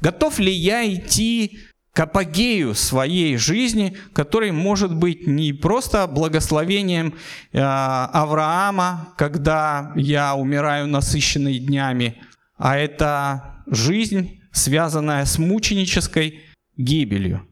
Готов 0.00 0.38
ли 0.38 0.52
я 0.52 0.92
идти 0.92 1.60
к 1.92 2.00
апогею 2.00 2.74
своей 2.74 3.36
жизни, 3.36 3.96
который 4.12 4.52
может 4.52 4.94
быть 4.94 5.26
не 5.26 5.52
просто 5.52 6.06
благословением 6.06 7.14
э, 7.52 7.60
Авраама, 7.60 9.12
когда 9.18 9.92
я 9.96 10.34
умираю 10.34 10.86
насыщенной 10.86 11.58
днями, 11.58 12.22
а 12.56 12.78
это 12.78 13.64
жизнь, 13.66 14.40
связанная 14.52 15.24
с 15.24 15.38
мученической 15.38 16.40
гибелью. 16.76 17.49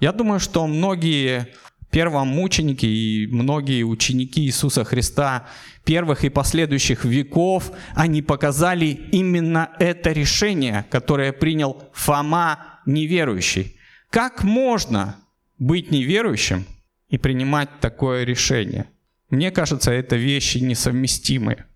Я 0.00 0.12
думаю, 0.12 0.38
что 0.40 0.66
многие 0.66 1.48
первомученики 1.90 2.86
и 2.86 3.26
многие 3.26 3.82
ученики 3.82 4.42
Иисуса 4.42 4.84
Христа 4.84 5.46
первых 5.84 6.24
и 6.24 6.28
последующих 6.28 7.04
веков, 7.04 7.72
они 7.94 8.20
показали 8.22 8.86
именно 9.10 9.70
это 9.78 10.12
решение, 10.12 10.86
которое 10.90 11.32
принял 11.32 11.82
Фома 11.94 12.80
неверующий. 12.84 13.76
Как 14.10 14.44
можно 14.44 15.16
быть 15.58 15.90
неверующим 15.90 16.66
и 17.08 17.18
принимать 17.18 17.80
такое 17.80 18.24
решение? 18.24 18.90
Мне 19.30 19.50
кажется, 19.50 19.90
это 19.90 20.16
вещи 20.16 20.58
несовместимые. 20.58 21.66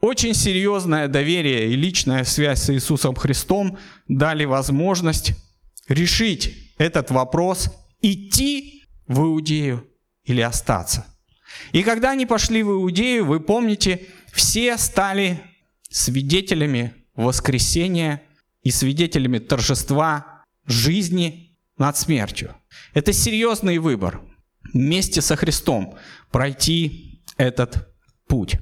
Очень 0.00 0.34
серьезное 0.34 1.08
доверие 1.08 1.70
и 1.70 1.76
личная 1.76 2.24
связь 2.24 2.62
с 2.62 2.70
Иисусом 2.70 3.14
Христом 3.14 3.78
дали 4.08 4.44
возможность 4.44 5.32
решить 5.88 6.69
этот 6.80 7.10
вопрос, 7.10 7.70
идти 8.00 8.84
в 9.06 9.20
Иудею 9.20 9.86
или 10.24 10.40
остаться. 10.40 11.04
И 11.72 11.82
когда 11.82 12.12
они 12.12 12.24
пошли 12.24 12.62
в 12.62 12.70
Иудею, 12.70 13.26
вы 13.26 13.38
помните, 13.38 14.06
все 14.32 14.78
стали 14.78 15.42
свидетелями 15.90 16.94
воскресения 17.14 18.22
и 18.62 18.70
свидетелями 18.70 19.38
торжества 19.38 20.44
жизни 20.64 21.58
над 21.76 21.98
смертью. 21.98 22.56
Это 22.94 23.12
серьезный 23.12 23.76
выбор 23.76 24.22
вместе 24.72 25.20
со 25.20 25.36
Христом 25.36 25.98
пройти 26.30 27.22
этот 27.36 27.94
путь. 28.26 28.56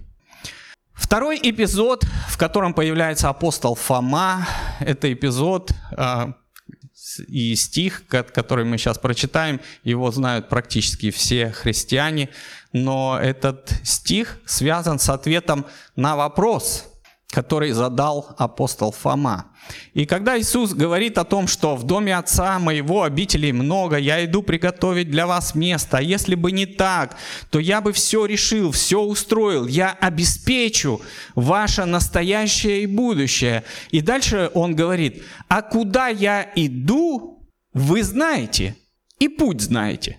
Второй 0.93 1.39
эпизод, 1.41 2.05
в 2.29 2.37
котором 2.37 2.75
появляется 2.75 3.29
апостол 3.29 3.77
Фома, 3.77 4.45
это 4.81 5.13
эпизод 5.13 5.71
э, 5.97 6.33
и 7.21 7.55
стих, 7.57 8.07
который 8.07 8.65
мы 8.65 8.79
сейчас 8.79 8.99
прочитаем, 8.99 9.61
его 9.85 10.11
знают 10.11 10.49
практически 10.49 11.11
все 11.11 11.51
христиане, 11.51 12.29
но 12.73 13.19
этот 13.21 13.73
стих 13.85 14.39
связан 14.47 14.99
с 14.99 15.09
ответом 15.09 15.67
на 15.97 16.17
вопрос, 16.17 16.87
который 17.31 17.73
задал 17.73 18.35
апостол 18.39 18.91
Фома. 18.91 19.47
И 19.93 20.07
когда 20.07 20.39
Иисус 20.39 20.73
говорит 20.73 21.19
о 21.19 21.25
том, 21.25 21.47
что 21.47 21.77
в 21.77 21.85
доме 21.85 22.17
Отца 22.17 22.59
моего 22.59 23.03
обителей 23.03 23.53
много, 23.53 23.99
я 23.99 24.25
иду 24.25 24.43
приготовить 24.43 25.11
для 25.11 25.27
вас 25.27 25.55
место, 25.55 25.99
а 25.99 26.03
если 26.03 26.35
бы 26.35 26.53
не 26.53 26.65
так, 26.65 27.17
то 27.51 27.59
я 27.59 27.83
бы 27.83 27.93
все 27.93 28.25
решил, 28.25 28.71
все 28.73 29.03
устроил, 29.03 29.67
я 29.67 29.91
обеспечу 29.91 31.03
ваше 31.35 31.85
настоящее 31.85 32.83
и 32.85 32.87
будущее. 32.87 33.63
И 33.91 34.01
дальше 34.01 34.51
он 34.55 34.75
говорит, 34.75 35.23
а 35.49 35.61
куда 35.61 36.09
я 36.09 36.51
иду, 36.55 37.47
вы 37.75 38.03
знаете, 38.03 38.75
и 39.19 39.29
путь 39.29 39.61
знаете. 39.61 40.19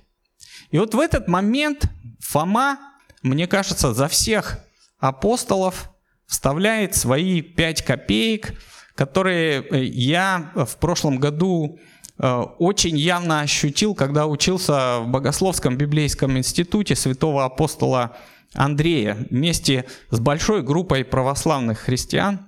И 0.69 0.77
вот 0.77 0.93
в 0.93 0.99
этот 0.99 1.27
момент 1.27 1.85
Фома, 2.19 2.77
мне 3.23 3.47
кажется, 3.47 3.93
за 3.95 4.07
всех 4.07 4.59
апостолов 4.99 5.89
вставляет 6.29 6.95
свои 6.95 7.41
5 7.41 7.81
копеек, 7.83 8.53
которые 8.93 9.65
э, 9.71 9.83
я 9.83 10.51
в 10.55 10.77
прошлом 10.77 11.17
году 11.17 11.79
э, 12.19 12.27
очень 12.59 12.97
явно 12.97 13.41
ощутил, 13.41 13.95
когда 13.95 14.27
учился 14.27 14.99
в 14.99 15.07
Богословском 15.07 15.75
библейском 15.75 16.37
институте 16.37 16.95
святого 16.95 17.45
апостола 17.45 18.15
Андрея 18.53 19.17
вместе 19.31 19.85
с 20.11 20.19
большой 20.19 20.61
группой 20.61 21.03
православных 21.03 21.79
христиан. 21.79 22.47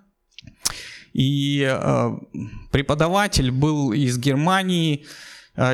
И 1.13 1.67
э, 1.67 2.12
преподаватель 2.72 3.52
был 3.52 3.91
из 3.91 4.17
Германии, 4.17 5.06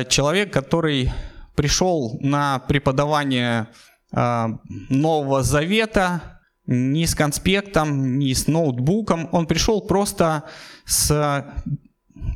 человек, 0.08 0.52
который 0.52 1.12
пришел 1.54 2.18
на 2.20 2.58
преподавание 2.58 3.68
Нового 4.10 5.44
Завета, 5.44 6.37
ни 6.68 7.06
с 7.06 7.14
конспектом, 7.14 8.18
ни 8.18 8.32
с 8.32 8.46
ноутбуком. 8.46 9.28
Он 9.32 9.46
пришел 9.46 9.80
просто 9.80 10.44
с 10.84 11.44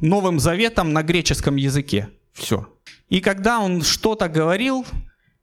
Новым 0.01 0.41
Заветом 0.41 0.93
на 0.93 1.03
греческом 1.03 1.57
языке. 1.57 2.09
Все. 2.33 2.67
И 3.11 3.21
когда 3.21 3.61
он 3.61 3.83
что-то 3.83 4.29
говорил, 4.29 4.87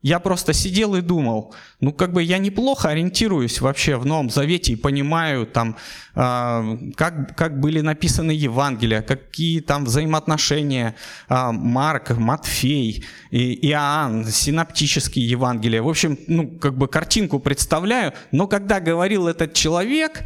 я 0.02 0.20
просто 0.20 0.54
сидел 0.54 0.96
и 0.96 1.02
думал, 1.02 1.54
ну 1.82 1.92
как 1.92 2.14
бы 2.14 2.24
я 2.24 2.38
неплохо 2.38 2.90
ориентируюсь 2.90 3.60
вообще 3.60 3.98
в 3.98 4.06
Новом 4.06 4.30
Завете 4.30 4.74
и 4.74 4.76
понимаю 4.78 5.46
там, 5.46 5.76
э, 6.16 6.78
как, 6.96 7.36
как 7.36 7.60
были 7.60 7.82
написаны 7.82 8.32
Евангелия, 8.32 9.02
какие 9.02 9.60
там 9.60 9.86
взаимоотношения 9.86 10.96
э, 11.28 11.52
Марк, 11.52 12.12
Матфей, 12.12 13.04
и, 13.32 13.70
Иоанн, 13.70 14.26
синаптические 14.26 15.28
Евангелия. 15.28 15.82
В 15.82 15.90
общем, 15.90 16.18
ну 16.28 16.48
как 16.48 16.78
бы 16.78 16.88
картинку 16.88 17.40
представляю, 17.40 18.14
но 18.32 18.48
когда 18.48 18.80
говорил 18.80 19.28
этот 19.28 19.54
человек, 19.54 20.24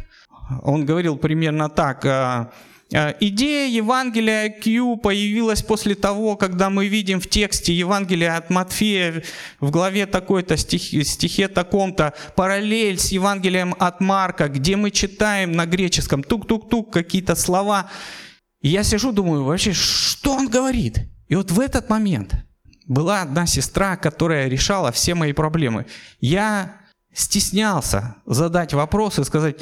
он 0.62 0.84
говорил 0.84 1.16
примерно 1.16 1.68
так, 1.68 2.04
э, 2.04 2.46
идея 2.94 3.68
Евангелия 3.68 4.50
Q 4.50 4.96
появилась 4.96 5.62
после 5.62 5.96
того, 5.96 6.36
когда 6.36 6.70
мы 6.70 6.86
видим 6.86 7.20
в 7.20 7.28
тексте 7.28 7.74
Евангелия 7.74 8.36
от 8.36 8.50
Матфея 8.50 9.22
в 9.58 9.70
главе 9.70 10.06
такой-то, 10.06 10.56
стихе, 10.56 11.04
стихе 11.04 11.48
таком-то, 11.48 12.14
параллель 12.36 12.98
с 12.98 13.10
Евангелием 13.10 13.74
от 13.78 14.00
Марка, 14.00 14.48
где 14.48 14.76
мы 14.76 14.90
читаем 14.92 15.52
на 15.52 15.66
греческом 15.66 16.22
тук-тук-тук 16.22 16.92
какие-то 16.92 17.34
слова. 17.34 17.90
Я 18.62 18.84
сижу, 18.84 19.12
думаю, 19.12 19.44
вообще, 19.44 19.72
что 19.72 20.34
он 20.34 20.48
говорит? 20.48 21.00
И 21.28 21.34
вот 21.34 21.50
в 21.50 21.58
этот 21.58 21.90
момент 21.90 22.34
была 22.86 23.22
одна 23.22 23.46
сестра, 23.46 23.96
которая 23.96 24.48
решала 24.48 24.92
все 24.92 25.14
мои 25.14 25.32
проблемы. 25.32 25.86
Я 26.20 26.76
стеснялся 27.12 28.16
задать 28.26 28.72
вопрос 28.74 29.18
и 29.18 29.24
сказать, 29.24 29.56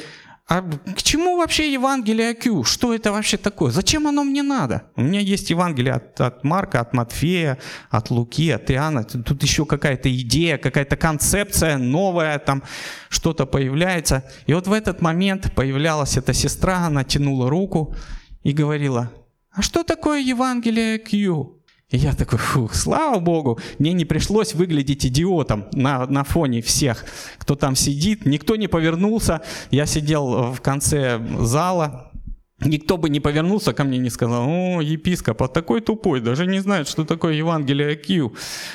а 0.53 0.61
к 0.61 1.01
чему 1.01 1.37
вообще 1.37 1.73
Евангелие 1.73 2.35
Q? 2.35 2.63
Что 2.63 2.93
это 2.93 3.11
вообще 3.11 3.37
такое? 3.37 3.71
Зачем 3.71 4.07
оно 4.07 4.23
мне 4.23 4.43
надо? 4.43 4.83
У 4.95 5.01
меня 5.01 5.19
есть 5.19 5.49
Евангелие 5.49 5.93
от, 5.95 6.21
от 6.21 6.43
Марка, 6.43 6.79
от 6.79 6.93
Матфея, 6.93 7.57
от 7.89 8.11
Луки, 8.11 8.51
от 8.51 8.69
Иоанна. 8.69 9.03
Тут 9.03 9.41
еще 9.41 9.65
какая-то 9.65 10.15
идея, 10.15 10.59
какая-то 10.59 10.95
концепция 10.95 11.79
новая, 11.79 12.37
там 12.37 12.61
что-то 13.09 13.47
появляется. 13.47 14.23
И 14.45 14.53
вот 14.53 14.67
в 14.67 14.73
этот 14.73 15.01
момент 15.01 15.51
появлялась 15.55 16.17
эта 16.17 16.33
сестра, 16.33 16.85
она 16.85 17.03
тянула 17.03 17.49
руку 17.49 17.95
и 18.43 18.51
говорила, 18.51 19.11
а 19.51 19.63
что 19.63 19.83
такое 19.83 20.19
Евангелие 20.19 20.99
Q? 20.99 21.62
И 21.93 21.97
я 21.97 22.13
такой, 22.13 22.39
фух, 22.39 22.73
слава 22.73 23.19
богу, 23.19 23.59
мне 23.77 23.93
не 23.93 24.03
пришлось 24.03 24.55
выглядеть 24.55 25.05
идиотом 25.05 25.65
на, 25.73 26.07
на 26.07 26.23
фоне 26.23 26.63
всех, 26.63 27.05
кто 27.37 27.55
там 27.55 27.75
сидит. 27.75 28.25
Никто 28.25 28.55
не 28.55 28.67
повернулся. 28.67 29.41
Я 29.69 29.85
сидел 29.85 30.53
в 30.53 30.59
конце 30.59 31.21
зала, 31.39 32.09
Никто 32.65 32.97
бы 32.97 33.09
не 33.09 33.19
повернулся 33.19 33.73
ко 33.73 33.83
мне 33.83 33.97
и 33.97 34.01
не 34.01 34.09
сказал, 34.09 34.45
о, 34.47 34.81
епископ, 34.81 35.43
а 35.43 35.47
такой 35.47 35.81
тупой, 35.81 36.21
даже 36.21 36.45
не 36.47 36.59
знает, 36.59 36.87
что 36.87 37.05
такое 37.05 37.33
Евангелие 37.33 37.95
Q. 37.95 38.33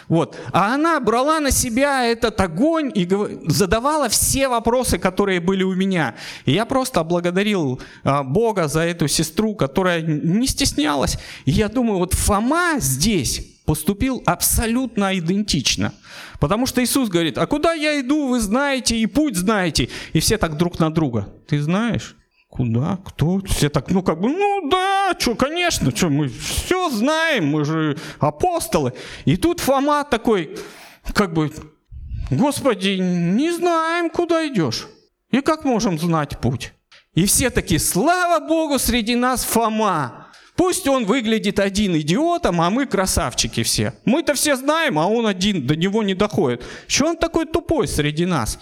Вот. 0.08 0.36
А 0.52 0.74
она 0.74 1.00
брала 1.00 1.40
на 1.40 1.50
себя 1.50 2.04
этот 2.04 2.40
огонь 2.40 2.92
и 2.94 3.08
задавала 3.46 4.08
все 4.08 4.48
вопросы, 4.48 4.98
которые 4.98 5.40
были 5.40 5.62
у 5.62 5.74
меня. 5.74 6.14
И 6.44 6.52
я 6.52 6.66
просто 6.66 7.02
благодарил 7.04 7.80
а, 8.04 8.22
Бога 8.22 8.68
за 8.68 8.80
эту 8.80 9.08
сестру, 9.08 9.54
которая 9.54 10.02
не 10.02 10.46
стеснялась. 10.46 11.18
И 11.44 11.50
я 11.50 11.68
думаю, 11.68 11.98
вот 11.98 12.14
Фома 12.14 12.76
здесь 12.78 13.58
поступил 13.64 14.22
абсолютно 14.26 15.18
идентично. 15.18 15.92
Потому 16.40 16.66
что 16.66 16.82
Иисус 16.82 17.08
говорит, 17.08 17.36
а 17.36 17.46
куда 17.46 17.74
я 17.74 18.00
иду, 18.00 18.28
вы 18.28 18.40
знаете, 18.40 18.96
и 18.96 19.06
путь 19.06 19.36
знаете. 19.36 19.88
И 20.14 20.20
все 20.20 20.38
так 20.38 20.56
друг 20.56 20.78
на 20.78 20.90
друга. 20.90 21.28
Ты 21.46 21.60
знаешь? 21.60 22.17
Куда? 22.48 22.98
Кто? 23.04 23.40
Все 23.46 23.68
так, 23.68 23.90
ну 23.90 24.02
как 24.02 24.20
бы, 24.20 24.28
ну 24.30 24.68
да, 24.70 25.14
что, 25.18 25.34
конечно, 25.34 25.94
что, 25.94 26.08
мы 26.08 26.28
все 26.28 26.90
знаем, 26.90 27.48
мы 27.48 27.64
же 27.64 27.98
апостолы. 28.18 28.94
И 29.26 29.36
тут 29.36 29.60
Фома 29.60 30.04
такой, 30.04 30.56
как 31.14 31.34
бы, 31.34 31.52
Господи, 32.30 32.98
не 33.00 33.52
знаем, 33.52 34.10
куда 34.10 34.46
идешь. 34.48 34.86
И 35.30 35.40
как 35.40 35.64
можем 35.64 35.98
знать 35.98 36.38
путь? 36.40 36.72
И 37.14 37.26
все 37.26 37.50
такие, 37.50 37.80
слава 37.80 38.46
Богу, 38.46 38.78
среди 38.78 39.14
нас 39.14 39.44
Фома. 39.44 40.28
Пусть 40.56 40.88
он 40.88 41.04
выглядит 41.04 41.60
один 41.60 41.96
идиотом, 41.96 42.60
а 42.60 42.70
мы 42.70 42.86
красавчики 42.86 43.62
все. 43.62 43.94
Мы-то 44.04 44.34
все 44.34 44.56
знаем, 44.56 44.98
а 44.98 45.06
он 45.06 45.26
один, 45.26 45.66
до 45.66 45.76
него 45.76 46.02
не 46.02 46.14
доходит. 46.14 46.64
Что 46.88 47.06
он 47.06 47.16
такой 47.16 47.46
тупой 47.46 47.86
среди 47.86 48.26
нас? 48.26 48.58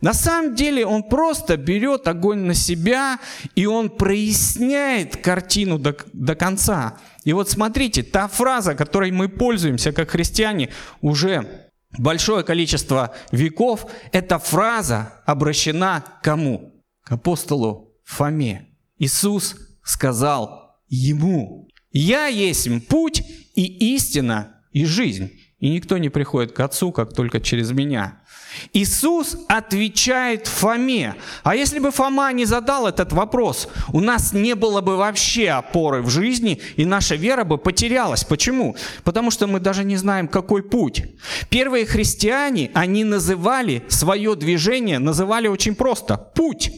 На 0.00 0.12
самом 0.12 0.54
деле 0.54 0.86
он 0.86 1.02
просто 1.02 1.56
берет 1.56 2.06
огонь 2.08 2.40
на 2.40 2.54
себя, 2.54 3.18
и 3.54 3.66
он 3.66 3.90
проясняет 3.90 5.16
картину 5.16 5.78
до, 5.78 5.96
до 6.12 6.34
конца. 6.34 6.98
И 7.24 7.32
вот 7.32 7.48
смотрите, 7.48 8.02
та 8.02 8.28
фраза, 8.28 8.74
которой 8.74 9.10
мы 9.10 9.28
пользуемся 9.28 9.92
как 9.92 10.10
христиане 10.10 10.70
уже 11.00 11.70
большое 11.98 12.44
количество 12.44 13.14
веков, 13.32 13.86
эта 14.12 14.38
фраза 14.38 15.22
обращена 15.26 16.00
к 16.00 16.22
кому? 16.22 16.82
К 17.02 17.12
апостолу 17.12 17.92
Фоме. 18.04 18.68
Иисус 18.98 19.56
сказал 19.82 20.78
ему, 20.88 21.68
«Я 21.90 22.26
есть 22.26 22.68
путь 22.88 23.22
и 23.54 23.94
истина 23.94 24.62
и 24.72 24.84
жизнь, 24.84 25.30
и 25.58 25.70
никто 25.70 25.98
не 25.98 26.08
приходит 26.08 26.52
к 26.52 26.60
Отцу, 26.60 26.92
как 26.92 27.14
только 27.14 27.40
через 27.40 27.70
меня». 27.70 28.22
Иисус 28.72 29.36
отвечает 29.48 30.46
Фоме. 30.46 31.14
А 31.42 31.54
если 31.54 31.78
бы 31.78 31.90
Фома 31.90 32.32
не 32.32 32.44
задал 32.44 32.86
этот 32.86 33.12
вопрос, 33.12 33.68
у 33.92 34.00
нас 34.00 34.32
не 34.32 34.54
было 34.54 34.80
бы 34.80 34.96
вообще 34.96 35.50
опоры 35.50 36.02
в 36.02 36.10
жизни, 36.10 36.60
и 36.76 36.84
наша 36.84 37.14
вера 37.14 37.44
бы 37.44 37.58
потерялась. 37.58 38.24
Почему? 38.24 38.76
Потому 39.04 39.30
что 39.30 39.46
мы 39.46 39.60
даже 39.60 39.84
не 39.84 39.96
знаем, 39.96 40.28
какой 40.28 40.62
путь. 40.62 41.04
Первые 41.50 41.86
христиане, 41.86 42.70
они 42.74 43.04
называли 43.04 43.82
свое 43.88 44.34
движение, 44.34 44.98
называли 44.98 45.48
очень 45.48 45.74
просто– 45.74 46.16
путь. 46.34 46.70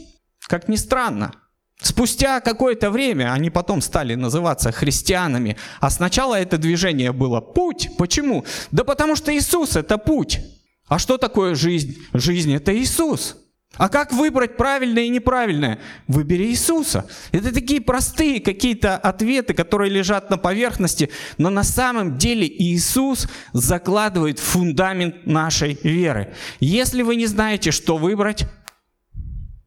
Как 0.49 0.69
ни 0.69 0.77
странно. 0.77 1.33
Спустя 1.81 2.41
какое-то 2.41 2.91
время 2.91 3.33
они 3.33 3.51
потом 3.51 3.83
стали 3.83 4.15
называться 4.15 4.73
христианами, 4.73 5.57
а 5.81 5.91
сначала 5.91 6.35
это 6.35 6.57
движение 6.57 7.12
было 7.12 7.41
путь. 7.41 7.91
Почему? 7.99 8.45
Да 8.71 8.83
потому 8.83 9.15
что 9.15 9.37
Иисус– 9.37 9.77
это 9.77 9.99
путь. 9.99 10.41
А 10.88 10.99
что 10.99 11.18
такое 11.18 11.55
жизнь? 11.55 11.96
Жизнь– 12.12 12.53
это 12.55 12.77
Иисус. 12.77 13.37
А 13.75 13.88
как 13.88 14.12
выбрать 14.12 14.57
правильное 14.57 15.05
и 15.05 15.09
неправильное? 15.11 15.81
Выбери 16.07 16.44
Иисуса. 16.44 17.07
Это 17.33 17.53
такие 17.53 17.81
простые 17.81 18.40
какие-то 18.40 18.96
ответы, 18.96 19.53
которые 19.53 19.90
лежат 19.90 20.31
на 20.31 20.38
поверхности, 20.38 21.11
но 21.37 21.51
на 21.51 21.62
самом 21.62 22.16
деле 22.16 22.46
Иисус 22.46 23.29
закладывает 23.53 24.38
фундамент 24.38 25.27
нашей 25.27 25.79
веры. 25.83 26.35
Если 26.61 27.03
вы 27.03 27.16
не 27.16 27.27
знаете, 27.27 27.70
что 27.70 27.99
выбрать, 27.99 28.46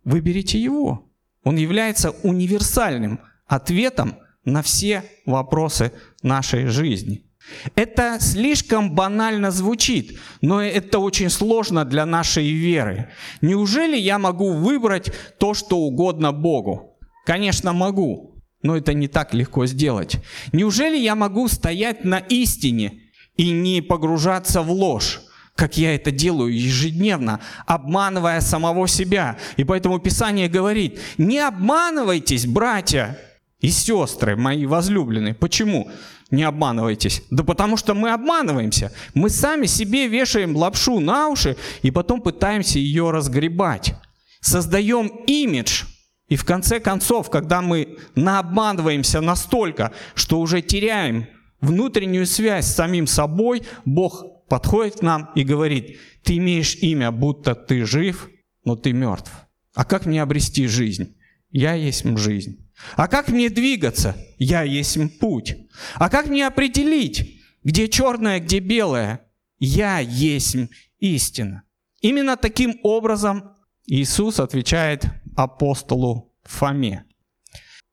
выберите 0.03 0.59
Его. 0.59 1.11
Он 1.43 1.57
является 1.57 2.11
универсальным 2.23 3.19
ответом 3.45 4.15
на 4.43 4.63
все 4.63 5.03
вопросы 5.25 5.91
нашей 6.23 6.65
жизни. 6.67 7.28
Это 7.75 8.17
слишком 8.19 8.91
банально 8.91 9.51
звучит, 9.51 10.19
но 10.41 10.61
это 10.61 10.99
очень 10.99 11.29
сложно 11.29 11.85
для 11.85 12.05
нашей 12.05 12.49
веры. 12.51 13.09
Неужели 13.41 13.97
я 13.97 14.19
могу 14.19 14.53
выбрать 14.53 15.11
то, 15.37 15.53
что 15.53 15.77
угодно 15.77 16.31
Богу? 16.31 16.97
Конечно, 17.25 17.73
могу, 17.73 18.41
но 18.61 18.77
это 18.77 18.93
не 18.93 19.07
так 19.07 19.33
легко 19.33 19.65
сделать. 19.65 20.17
Неужели 20.51 20.97
я 20.97 21.15
могу 21.15 21.47
стоять 21.47 22.03
на 22.03 22.17
истине 22.17 23.01
и 23.37 23.51
не 23.51 23.81
погружаться 23.81 24.61
в 24.61 24.71
ложь? 24.71 25.21
как 25.55 25.77
я 25.77 25.93
это 25.93 26.09
делаю 26.09 26.55
ежедневно, 26.55 27.41
обманывая 27.65 28.39
самого 28.39 28.87
себя. 28.87 29.37
И 29.57 29.65
поэтому 29.65 29.99
Писание 29.99 30.47
говорит, 30.47 31.01
не 31.17 31.37
обманывайтесь, 31.39 32.47
братья 32.47 33.19
и 33.59 33.69
сестры 33.69 34.35
мои 34.35 34.65
возлюбленные. 34.65 35.33
Почему? 35.33 35.89
не 36.31 36.43
обманывайтесь. 36.43 37.23
Да 37.31 37.43
потому 37.43 37.77
что 37.77 37.93
мы 37.93 38.11
обманываемся. 38.11 38.91
Мы 39.13 39.29
сами 39.29 39.65
себе 39.65 40.07
вешаем 40.07 40.55
лапшу 40.55 40.99
на 40.99 41.27
уши 41.29 41.57
и 41.81 41.91
потом 41.91 42.21
пытаемся 42.21 42.79
ее 42.79 43.11
разгребать. 43.11 43.95
Создаем 44.39 45.07
имидж. 45.27 45.85
И 46.27 46.35
в 46.35 46.45
конце 46.45 46.79
концов, 46.79 47.31
когда 47.31 47.61
мы 47.61 47.97
наобманываемся 48.15 49.19
настолько, 49.21 49.91
что 50.13 50.39
уже 50.39 50.61
теряем 50.61 51.27
внутреннюю 51.59 52.27
связь 52.27 52.67
с 52.67 52.75
самим 52.75 53.07
собой, 53.07 53.63
Бог 53.83 54.45
подходит 54.47 54.97
к 54.97 55.01
нам 55.01 55.31
и 55.33 55.43
говорит, 55.43 55.97
ты 56.23 56.37
имеешь 56.37 56.75
имя, 56.75 57.11
будто 57.11 57.55
ты 57.55 57.83
жив, 57.83 58.29
но 58.63 58.75
ты 58.75 58.93
мертв. 58.93 59.31
А 59.73 59.83
как 59.83 60.05
мне 60.05 60.21
обрести 60.21 60.67
жизнь? 60.67 61.15
Я 61.51 61.73
есть 61.73 62.05
жизнь. 62.17 62.68
А 62.95 63.07
как 63.07 63.29
мне 63.29 63.49
двигаться? 63.49 64.15
Я 64.37 64.63
есть 64.63 64.97
путь. 65.19 65.55
А 65.95 66.09
как 66.09 66.27
мне 66.27 66.47
определить, 66.47 67.41
где 67.63 67.87
черное, 67.87 68.39
где 68.39 68.59
белое? 68.59 69.21
Я 69.59 69.99
есть 69.99 70.55
истина. 70.99 71.63
Именно 72.01 72.37
таким 72.37 72.79
образом 72.83 73.55
Иисус 73.85 74.39
отвечает 74.39 75.05
апостолу 75.35 76.33
Фоме. 76.43 77.05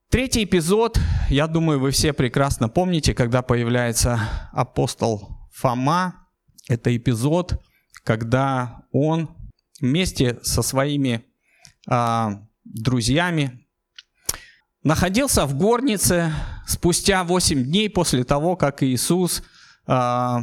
Третий 0.09 0.45
эпизод, 0.45 1.01
я 1.29 1.49
думаю, 1.49 1.81
вы 1.81 1.91
все 1.91 2.13
прекрасно 2.13 2.69
помните, 2.69 3.13
когда 3.13 3.43
появляется 3.43 4.21
апостол 4.53 5.49
Фома. 5.53 6.29
Это 6.69 6.97
эпизод, 6.97 7.61
когда 8.05 8.87
он 8.93 9.37
вместе 9.81 10.39
со 10.43 10.63
своими 10.63 11.25
а, 11.89 12.47
друзьями, 12.65 13.66
находился 14.87 15.47
в 15.47 15.55
горнице 15.55 16.33
спустя 16.65 17.25
8 17.25 17.65
дней 17.65 17.91
после 17.91 18.23
того, 18.23 18.55
как 18.55 18.85
Иисус 18.85 19.43
э, 19.87 19.93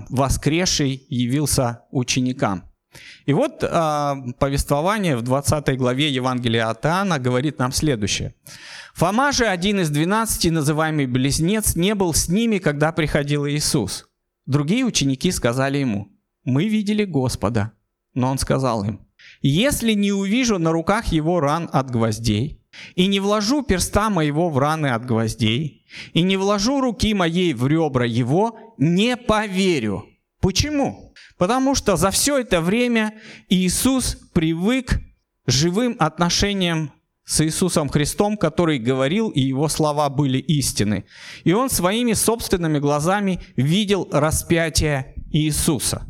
воскресший 0.09 1.05
явился 1.07 1.83
ученикам. 1.91 2.65
И 3.25 3.31
вот 3.31 3.63
э, 3.63 4.15
повествование 4.37 5.15
в 5.15 5.21
20 5.21 5.77
главе 5.77 6.09
Евангелия 6.09 6.69
от 6.69 6.85
Иоанна 6.85 7.19
говорит 7.19 7.57
нам 7.57 7.71
следующее. 7.71 8.35
«Фома 8.93 9.31
же, 9.31 9.45
один 9.45 9.79
из 9.79 9.89
двенадцати, 9.89 10.49
называемый 10.49 11.07
Близнец, 11.07 11.75
не 11.75 11.95
был 11.95 12.13
с 12.13 12.27
ними, 12.27 12.57
когда 12.57 12.91
приходил 12.91 13.47
Иисус. 13.47 14.07
Другие 14.45 14.83
ученики 14.83 15.31
сказали 15.31 15.77
ему, 15.77 16.09
«Мы 16.43 16.67
видели 16.67 17.05
Господа». 17.05 17.71
Но 18.13 18.29
он 18.29 18.37
сказал 18.37 18.83
им, 18.83 19.07
«Если 19.41 19.93
не 19.93 20.11
увижу 20.11 20.59
на 20.59 20.73
руках 20.73 21.05
его 21.13 21.39
ран 21.39 21.69
от 21.71 21.89
гвоздей, 21.89 22.62
и 22.95 23.07
не 23.07 23.19
вложу 23.19 23.63
перста 23.63 24.09
моего 24.09 24.49
в 24.49 24.57
раны 24.57 24.87
от 24.87 25.05
гвоздей, 25.05 25.85
и 26.13 26.21
не 26.21 26.37
вложу 26.37 26.81
руки 26.81 27.13
моей 27.13 27.53
в 27.53 27.67
ребра 27.67 28.05
его, 28.05 28.57
не 28.77 29.17
поверю. 29.17 30.05
Почему? 30.39 31.13
Потому 31.37 31.75
что 31.75 31.95
за 31.95 32.11
все 32.11 32.39
это 32.39 32.61
время 32.61 33.13
Иисус 33.49 34.17
привык 34.33 34.99
живым 35.45 35.95
отношениям 35.99 36.91
с 37.25 37.43
Иисусом 37.45 37.89
Христом, 37.89 38.37
который 38.37 38.79
говорил, 38.79 39.29
и 39.29 39.39
его 39.39 39.69
слова 39.69 40.09
были 40.09 40.37
истины. 40.37 41.05
И 41.43 41.53
он 41.53 41.69
своими 41.69 42.13
собственными 42.13 42.79
глазами 42.79 43.39
видел 43.55 44.07
распятие 44.11 45.15
Иисуса. 45.31 46.05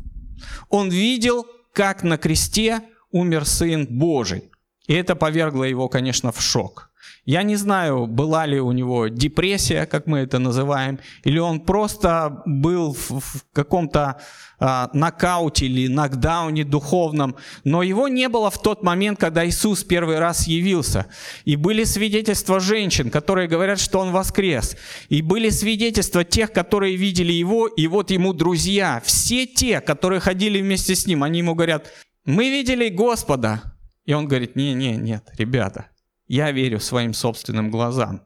Он 0.68 0.90
видел, 0.90 1.46
как 1.72 2.02
на 2.02 2.18
кресте 2.18 2.82
умер 3.10 3.44
Сын 3.44 3.86
Божий. 3.88 4.50
И 4.86 4.94
это 4.94 5.16
повергло 5.16 5.64
его, 5.64 5.88
конечно, 5.88 6.32
в 6.32 6.40
шок. 6.40 6.90
Я 7.26 7.42
не 7.42 7.56
знаю, 7.56 8.06
была 8.06 8.44
ли 8.44 8.60
у 8.60 8.72
него 8.72 9.08
депрессия, 9.08 9.86
как 9.86 10.06
мы 10.06 10.18
это 10.18 10.38
называем, 10.38 10.98
или 11.22 11.38
он 11.38 11.60
просто 11.60 12.42
был 12.44 12.92
в, 12.92 13.22
каком-то 13.54 14.20
а, 14.58 14.90
нокауте 14.92 15.64
или 15.64 15.88
нокдауне 15.88 16.64
духовном, 16.64 17.36
но 17.64 17.82
его 17.82 18.08
не 18.08 18.28
было 18.28 18.50
в 18.50 18.60
тот 18.60 18.82
момент, 18.82 19.18
когда 19.18 19.46
Иисус 19.46 19.84
первый 19.84 20.18
раз 20.18 20.46
явился. 20.46 21.06
И 21.46 21.56
были 21.56 21.84
свидетельства 21.84 22.60
женщин, 22.60 23.10
которые 23.10 23.48
говорят, 23.48 23.80
что 23.80 24.00
он 24.00 24.12
воскрес. 24.12 24.76
И 25.08 25.22
были 25.22 25.48
свидетельства 25.48 26.24
тех, 26.24 26.52
которые 26.52 26.96
видели 26.96 27.32
его, 27.32 27.68
и 27.68 27.86
вот 27.86 28.10
ему 28.10 28.34
друзья, 28.34 29.02
все 29.02 29.46
те, 29.46 29.80
которые 29.80 30.20
ходили 30.20 30.60
вместе 30.60 30.94
с 30.94 31.06
ним, 31.06 31.22
они 31.22 31.38
ему 31.38 31.54
говорят, 31.54 31.90
мы 32.26 32.50
видели 32.50 32.90
Господа. 32.90 33.73
И 34.04 34.12
он 34.12 34.28
говорит, 34.28 34.56
не-не, 34.56 34.96
нет, 34.96 35.30
ребята, 35.38 35.88
я 36.26 36.50
верю 36.52 36.80
своим 36.80 37.14
собственным 37.14 37.70
глазам. 37.70 38.22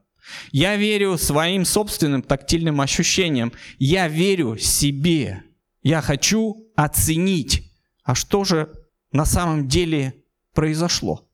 Я 0.53 0.77
верю 0.77 1.17
своим 1.17 1.65
собственным 1.65 2.23
тактильным 2.23 2.81
ощущениям. 2.81 3.53
Я 3.79 4.09
верю 4.09 4.57
себе. 4.57 5.43
Я 5.83 6.03
хочу 6.03 6.71
оценить, 6.77 7.73
а 8.05 8.15
что 8.15 8.45
же 8.45 8.73
на 9.13 9.25
самом 9.25 9.69
деле 9.69 10.23
произошло. 10.55 11.29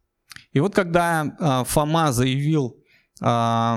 И 0.53 0.61
вот 0.61 0.75
когда 0.75 1.25
э, 1.25 1.65
Фома 1.67 2.13
заявил 2.13 2.77
э, 3.21 3.77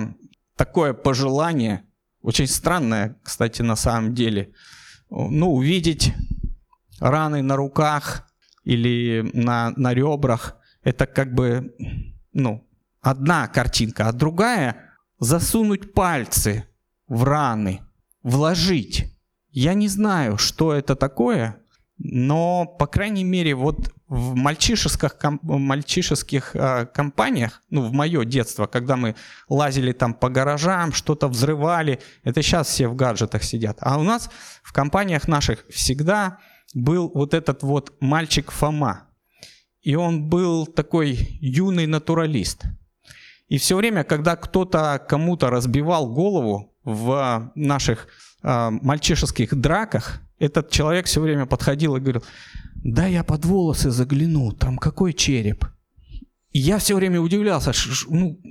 такое 0.55 0.93
пожелание, 0.93 1.84
очень 2.22 2.47
странное, 2.47 3.20
кстати, 3.24 3.61
на 3.61 3.76
самом 3.76 4.13
деле, 4.13 4.53
ну, 5.09 5.53
увидеть 5.53 6.13
раны 6.99 7.41
на 7.41 7.55
руках 7.55 8.30
или 8.63 9.30
на, 9.34 9.72
на 9.78 9.93
ребрах, 9.93 10.57
это 10.88 11.05
как 11.05 11.33
бы, 11.33 11.75
ну, 12.31 12.65
одна 13.01 13.49
картинка, 13.49 14.07
а 14.07 14.13
другая– 14.13 14.77
засунуть 15.19 15.93
пальцы 15.93 16.65
в 17.09 17.25
раны, 17.25 17.81
вложить. 18.23 19.13
Я 19.51 19.73
не 19.73 19.89
знаю, 19.89 20.38
что 20.38 20.73
это 20.73 20.95
такое, 20.95 21.57
но, 21.97 22.65
по 22.65 22.88
крайней 22.88 23.25
мере, 23.25 23.53
вот 23.53 23.93
в 24.07 24.35
мальчишеских, 24.35 25.17
мальчишеских 25.41 26.55
э, 26.55 26.85
компаниях, 26.85 27.63
ну, 27.69 27.81
в 27.81 27.91
мое 27.91 28.23
детство, 28.23 28.65
когда 28.65 28.95
мы 28.95 29.15
лазили 29.49 29.91
там 29.91 30.13
по 30.13 30.29
гаражам, 30.29 30.93
что-то 30.93 31.27
взрывали, 31.27 31.99
это 32.23 32.41
сейчас 32.41 32.69
все 32.69 32.88
в 32.88 32.95
гаджетах 32.95 33.43
сидят. 33.43 33.77
А 33.81 33.99
у 33.99 34.03
нас 34.03 34.29
в 34.63 34.71
компаниях 34.71 35.27
наших 35.27 35.65
всегда 35.67 36.38
был 36.73 37.11
вот 37.13 37.33
этот 37.33 37.61
вот 37.63 37.93
мальчик 37.99 38.51
Фома. 38.51 39.07
И 39.88 39.95
он 39.95 40.29
был 40.29 40.67
такой 40.67 41.17
юный 41.41 41.88
натуралист– 41.88 42.65
и 43.47 43.57
все 43.57 43.75
время, 43.77 44.03
когда 44.03 44.35
кто-то 44.35 45.01
кому-то 45.07 45.49
разбивал 45.49 46.13
голову 46.13 46.73
в 46.83 47.51
наших 47.55 48.07
э, 48.43 48.69
мальчишеских 48.69 49.55
драках, 49.55 50.21
этот 50.38 50.69
человек 50.69 51.05
все 51.05 51.21
время 51.21 51.45
подходил 51.45 51.95
и 51.95 51.99
говорил, 51.99 52.23
да 52.75 53.05
я 53.05 53.23
под 53.23 53.45
волосы 53.45 53.89
загляну, 53.89 54.51
там 54.51 54.77
какой 54.77 55.13
череп. 55.13 55.65
И 56.58 56.60
я 56.60 56.80
все 56.80 56.95
время 56.95 57.22
удивлялся, 57.22 57.72
ну, 58.10 58.41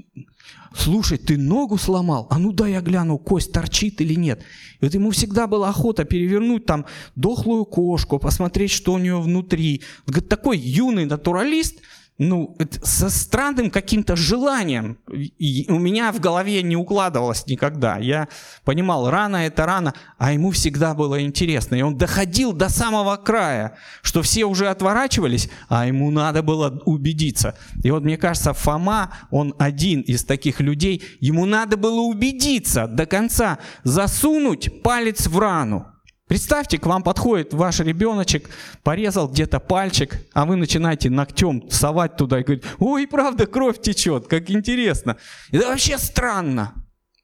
слушай, 0.72 1.18
ты 1.18 1.36
ногу 1.36 1.76
сломал? 1.76 2.28
А 2.30 2.38
ну 2.38 2.52
да 2.52 2.68
я 2.68 2.80
гляну, 2.80 3.18
кость 3.18 3.50
торчит 3.50 4.00
или 4.00 4.14
нет. 4.14 4.44
И 4.80 4.84
вот 4.84 4.94
ему 4.94 5.10
всегда 5.10 5.48
была 5.48 5.70
охота 5.70 6.04
перевернуть 6.04 6.66
там 6.66 6.86
дохлую 7.16 7.64
кошку, 7.64 8.20
посмотреть, 8.20 8.70
что 8.70 8.92
у 8.92 8.98
нее 8.98 9.20
внутри. 9.20 9.82
Говорит, 10.06 10.28
такой 10.28 10.56
юный 10.56 11.04
натуралист– 11.04 11.80
ну, 12.18 12.56
со 12.82 13.10
странным 13.10 13.70
каким-то 13.70 14.16
желанием. 14.16 14.98
И 15.38 15.66
у 15.68 15.78
меня 15.78 16.12
в 16.12 16.20
голове 16.20 16.62
не 16.62 16.76
укладывалось 16.76 17.46
никогда. 17.46 17.98
Я 17.98 18.28
понимал, 18.64 19.10
рано 19.10 19.36
это 19.36 19.66
рано, 19.66 19.94
а 20.16 20.32
ему 20.32 20.50
всегда 20.50 20.94
было 20.94 21.22
интересно. 21.22 21.74
И 21.74 21.82
он 21.82 21.98
доходил 21.98 22.52
до 22.52 22.68
самого 22.68 23.16
края, 23.16 23.76
что 24.02 24.22
все 24.22 24.44
уже 24.46 24.68
отворачивались, 24.68 25.50
а 25.68 25.86
ему 25.86 26.10
надо 26.10 26.42
было 26.42 26.80
убедиться. 26.86 27.58
И 27.82 27.90
вот 27.90 28.02
мне 28.02 28.16
кажется, 28.16 28.54
Фома, 28.54 29.12
он 29.30 29.54
один 29.58 30.00
из 30.00 30.24
таких 30.24 30.60
людей, 30.60 31.02
ему 31.20 31.44
надо 31.44 31.76
было 31.76 32.00
убедиться 32.00 32.86
до 32.86 33.04
конца, 33.04 33.58
засунуть 33.84 34.82
палец 34.82 35.26
в 35.26 35.38
рану. 35.38 35.86
Представьте, 36.28 36.78
к 36.78 36.86
вам 36.86 37.04
подходит 37.04 37.54
ваш 37.54 37.78
ребеночек, 37.80 38.50
порезал 38.82 39.28
где-то 39.28 39.60
пальчик, 39.60 40.18
а 40.32 40.44
вы 40.44 40.56
начинаете 40.56 41.08
ногтем 41.08 41.70
совать 41.70 42.16
туда 42.16 42.40
и 42.40 42.42
говорить, 42.42 42.64
ой, 42.80 43.06
правда, 43.06 43.46
кровь 43.46 43.80
течет, 43.80 44.26
как 44.26 44.50
интересно. 44.50 45.18
Это 45.52 45.68
вообще 45.68 45.98
странно. 45.98 46.74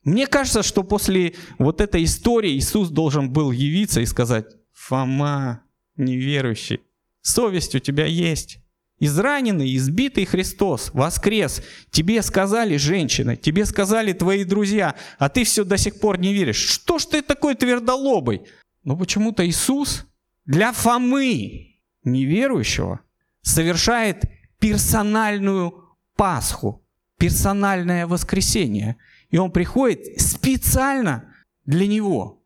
Мне 0.05 0.29
кажется, 0.29 0.63
что 0.63 0.85
после 0.85 1.35
вот 1.59 1.81
этой 1.81 2.05
истории 2.05 2.57
Иисус 2.57 2.91
должен 2.91 3.33
был 3.33 3.51
явиться 3.51 4.01
и 4.01 4.07
сказать, 4.07 4.47
Фома, 4.73 5.63
неверующий, 5.97 6.81
совесть 7.23 7.75
у 7.75 7.81
тебя 7.81 8.07
есть. 8.07 8.59
Израненный, 8.99 9.75
избитый 9.77 10.25
Христос 10.27 10.91
воскрес. 10.93 11.61
Тебе 11.91 12.23
сказали 12.23 12.77
женщины, 12.77 13.35
тебе 13.37 13.65
сказали 13.65 14.13
твои 14.13 14.45
друзья, 14.45 14.95
а 15.19 15.29
ты 15.29 15.43
все 15.43 15.65
до 15.65 15.77
сих 15.77 15.99
пор 15.99 16.21
не 16.21 16.33
веришь. 16.33 16.69
Что 16.69 16.99
ж 16.99 17.07
ты 17.07 17.23
такой 17.23 17.57
твердолобый? 17.57 18.43
Но 18.85 18.97
почему-то 18.97 19.47
Иисус 19.47 20.07
для 20.45 20.73
Фомы, 20.73 21.79
неверующего, 22.05 23.01
совершает 23.43 24.25
персональную 24.59 25.97
Пасху, 26.17 26.85
персональное 27.19 28.07
воскресение. 28.07 28.97
И 29.31 29.39
он 29.39 29.51
приходит 29.51 30.21
специально 30.21 31.33
для 31.65 31.87
него 31.87 32.45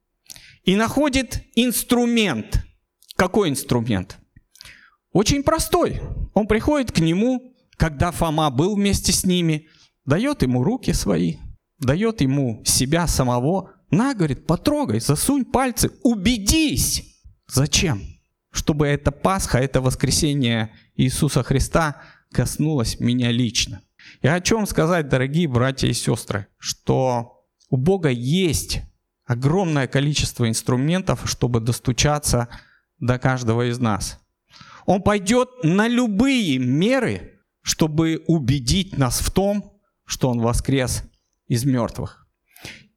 и 0.64 0.76
находит 0.76 1.43
инструмент. 1.55 2.64
Какой 3.16 3.49
инструмент? 3.49 4.18
Очень 5.12 5.43
простой. 5.43 6.01
Он 6.34 6.47
приходит 6.47 6.93
к 6.93 6.99
нему, 6.99 7.55
когда 7.76 8.11
Фома 8.11 8.51
был 8.51 8.76
вместе 8.76 9.12
с 9.12 9.24
ними, 9.24 9.68
дает 10.05 10.43
ему 10.43 10.62
руки 10.62 10.93
свои, 10.93 11.37
дает 11.78 12.20
ему 12.20 12.62
себя 12.64 13.07
самого, 13.07 13.72
на, 13.91 14.14
говорит, 14.14 14.47
потрогай, 14.47 15.01
засунь 15.01 15.45
пальцы, 15.45 15.91
убедись. 16.03 17.22
Зачем? 17.47 18.03
Чтобы 18.51 18.87
эта 18.87 19.12
Пасха, 19.12 19.59
это 19.59 19.80
воскресение 19.80 20.72
Иисуса 20.95 21.43
Христа 21.43 22.03
коснулось 22.32 22.99
меня 23.01 23.30
лично. 23.30 23.82
Я 24.22 24.32
хочу 24.32 24.57
вам 24.57 24.66
сказать, 24.66 25.09
дорогие 25.09 25.49
братья 25.49 25.89
и 25.89 25.93
сестры, 25.93 26.47
что 26.59 27.45
у 27.70 27.76
Бога 27.76 28.09
есть 28.09 28.82
огромное 29.24 29.87
количество 29.87 30.49
инструментов, 30.49 31.22
чтобы 31.28 31.61
достучаться 31.61 32.49
до 32.99 33.18
каждого 33.18 33.68
из 33.68 33.78
нас. 33.78 34.18
Он 34.87 35.03
пойдет 35.03 35.49
на 35.62 35.89
любые 35.89 36.59
меры, 36.59 37.41
чтобы 37.61 38.22
убедить 38.26 38.97
нас 38.97 39.20
в 39.20 39.30
том, 39.30 39.80
что 40.05 40.30
Он 40.30 40.41
воскрес 40.41 41.03
из 41.49 41.64
мертвых. 41.64 42.25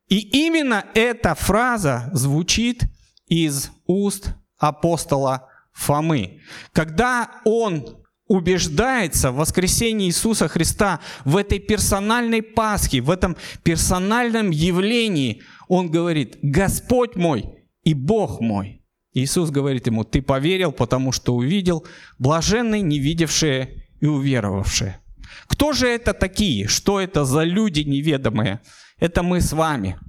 И 0.10 0.20
именно 0.46 0.86
эта 0.96 1.36
фраза 1.36 2.10
звучит 2.14 2.84
из 3.28 3.72
уст 3.86 4.34
апостола 4.58 5.48
Фомы. 5.72 6.42
Когда 6.74 7.42
он 7.46 7.86
убеждается 8.28 9.32
в 9.32 9.38
воскресении 9.38 10.08
Иисуса 10.08 10.48
Христа, 10.48 11.00
в 11.26 11.38
этой 11.38 11.60
персональной 11.60 12.42
Пасхе, 12.42 13.02
в 13.02 13.10
этом 13.10 13.38
персональном 13.64 14.50
явлении, 14.50 15.42
он 15.68 15.90
говорит, 15.90 16.38
Господь 16.42 17.16
мой 17.16 17.46
и 17.84 17.94
Бог 17.94 18.42
мой. 18.42 18.82
Иисус 19.14 19.50
говорит 19.50 19.88
ему, 19.88 20.04
ты 20.04 20.22
поверил, 20.22 20.72
потому 20.72 21.12
что 21.12 21.36
увидел, 21.36 21.86
блаженные, 22.20 22.82
не 22.82 23.00
видевшие 23.00 23.86
и 24.00 24.06
уверовавшие. 24.06 25.00
Кто 25.48 25.74
же 25.74 25.88
это 25.88 26.14
такие? 26.14 26.68
Что 26.68 27.00
это 27.00 27.26
за 27.26 27.44
люди 27.44 27.82
неведомые? 27.82 28.62
Это 29.00 29.24
мы 29.24 29.42
с 29.42 29.54
вами. 29.54 30.00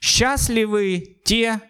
Счастливы 0.00 1.18
те, 1.24 1.60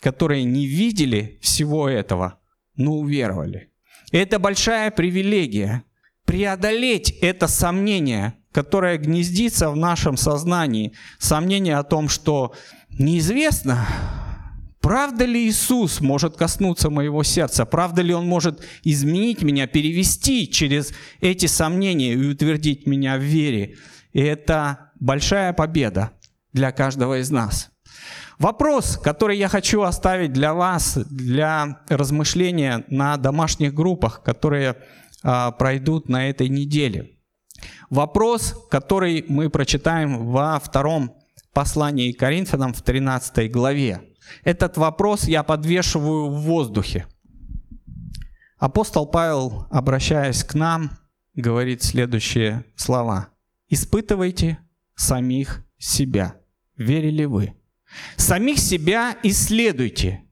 которые 0.00 0.44
не 0.44 0.66
видели 0.66 1.38
всего 1.42 1.88
этого, 1.88 2.40
но 2.76 2.94
уверовали. 2.94 3.70
это 4.12 4.38
большая 4.38 4.90
привилегия 4.90 5.84
преодолеть 6.24 7.10
это 7.20 7.46
сомнение, 7.46 8.34
которое 8.52 8.98
гнездится 8.98 9.70
в 9.70 9.76
нашем 9.76 10.16
сознании. 10.16 10.92
Сомнение 11.18 11.76
о 11.76 11.82
том, 11.84 12.08
что 12.08 12.54
неизвестно, 12.90 13.86
Правда 14.80 15.24
ли 15.24 15.48
Иисус 15.48 16.02
может 16.02 16.36
коснуться 16.36 16.90
моего 16.90 17.22
сердца? 17.22 17.64
Правда 17.64 18.02
ли 18.02 18.12
Он 18.12 18.26
может 18.26 18.62
изменить 18.82 19.40
меня, 19.40 19.66
перевести 19.66 20.46
через 20.46 20.92
эти 21.22 21.46
сомнения 21.46 22.12
и 22.12 22.26
утвердить 22.26 22.86
меня 22.86 23.16
в 23.16 23.22
вере? 23.22 23.76
И 24.12 24.20
это 24.20 24.92
большая 25.04 25.52
победа 25.52 26.12
для 26.52 26.72
каждого 26.72 27.20
из 27.20 27.30
нас. 27.30 27.70
Вопрос, 28.38 28.96
который 28.96 29.36
я 29.36 29.48
хочу 29.48 29.82
оставить 29.82 30.32
для 30.32 30.54
вас, 30.54 30.96
для 31.10 31.82
размышления 31.88 32.84
на 32.88 33.16
домашних 33.16 33.74
группах, 33.74 34.22
которые 34.22 34.76
а, 35.22 35.52
пройдут 35.52 36.08
на 36.08 36.30
этой 36.30 36.48
неделе. 36.48 37.18
Вопрос, 37.90 38.66
который 38.70 39.24
мы 39.28 39.50
прочитаем 39.50 40.26
во 40.26 40.58
втором 40.58 41.14
послании 41.52 42.12
Коринфянам 42.12 42.72
в 42.72 42.82
13 42.82 43.52
главе. 43.52 44.00
Этот 44.42 44.78
вопрос 44.78 45.24
я 45.24 45.42
подвешиваю 45.42 46.30
в 46.30 46.40
воздухе. 46.40 47.06
Апостол 48.58 49.06
Павел, 49.06 49.66
обращаясь 49.70 50.42
к 50.42 50.54
нам, 50.54 50.92
говорит 51.34 51.82
следующие 51.82 52.64
слова. 52.74 53.28
«Испытывайте 53.68 54.58
самих 54.94 55.64
себя. 55.78 56.36
Верили 56.76 57.24
вы? 57.24 57.54
Самих 58.16 58.58
себя 58.58 59.16
исследуйте. 59.22 60.24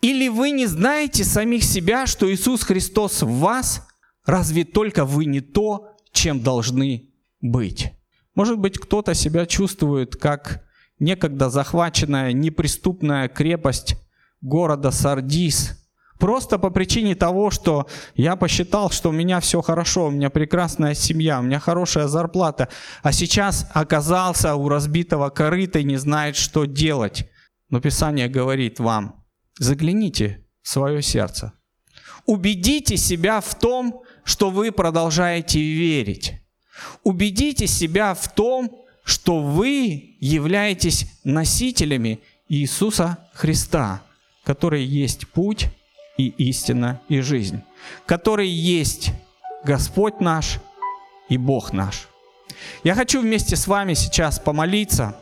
Или 0.00 0.28
вы 0.28 0.50
не 0.50 0.66
знаете 0.66 1.24
самих 1.24 1.64
себя, 1.64 2.06
что 2.06 2.32
Иисус 2.32 2.62
Христос 2.62 3.22
в 3.22 3.30
вас? 3.38 3.86
Разве 4.24 4.64
только 4.64 5.04
вы 5.04 5.26
не 5.26 5.40
то, 5.40 5.96
чем 6.12 6.40
должны 6.40 7.10
быть?» 7.40 7.92
Может 8.34 8.58
быть, 8.58 8.78
кто-то 8.78 9.14
себя 9.14 9.46
чувствует 9.46 10.16
как 10.16 10.64
некогда 10.98 11.50
захваченная 11.50 12.32
неприступная 12.32 13.28
крепость 13.28 13.96
города 14.40 14.90
Сардис, 14.90 15.83
просто 16.18 16.58
по 16.58 16.70
причине 16.70 17.14
того, 17.14 17.50
что 17.50 17.86
я 18.14 18.36
посчитал, 18.36 18.90
что 18.90 19.10
у 19.10 19.12
меня 19.12 19.40
все 19.40 19.60
хорошо, 19.62 20.06
у 20.06 20.10
меня 20.10 20.30
прекрасная 20.30 20.94
семья, 20.94 21.40
у 21.40 21.42
меня 21.42 21.60
хорошая 21.60 22.06
зарплата, 22.06 22.68
а 23.02 23.12
сейчас 23.12 23.66
оказался 23.72 24.54
у 24.54 24.68
разбитого 24.68 25.30
корыта 25.30 25.78
и 25.78 25.84
не 25.84 25.96
знает, 25.96 26.36
что 26.36 26.64
делать. 26.64 27.28
Но 27.70 27.80
Писание 27.80 28.28
говорит 28.28 28.78
вам, 28.78 29.24
загляните 29.58 30.46
в 30.62 30.68
свое 30.68 31.02
сердце. 31.02 31.52
Убедите 32.26 32.96
себя 32.96 33.40
в 33.40 33.54
том, 33.54 34.02
что 34.24 34.50
вы 34.50 34.72
продолжаете 34.72 35.60
верить. 35.60 36.40
Убедите 37.02 37.66
себя 37.66 38.14
в 38.14 38.32
том, 38.34 38.84
что 39.04 39.40
вы 39.40 40.16
являетесь 40.20 41.06
носителями 41.24 42.20
Иисуса 42.48 43.18
Христа, 43.34 44.02
который 44.44 44.82
есть 44.84 45.28
путь 45.28 45.68
и 46.16 46.28
истина 46.28 47.00
и 47.08 47.20
жизнь, 47.20 47.62
который 48.06 48.48
есть 48.48 49.12
Господь 49.64 50.20
наш 50.20 50.58
и 51.28 51.36
Бог 51.36 51.72
наш. 51.72 52.08
Я 52.82 52.94
хочу 52.94 53.20
вместе 53.20 53.56
с 53.56 53.66
вами 53.66 53.94
сейчас 53.94 54.38
помолиться, 54.38 55.16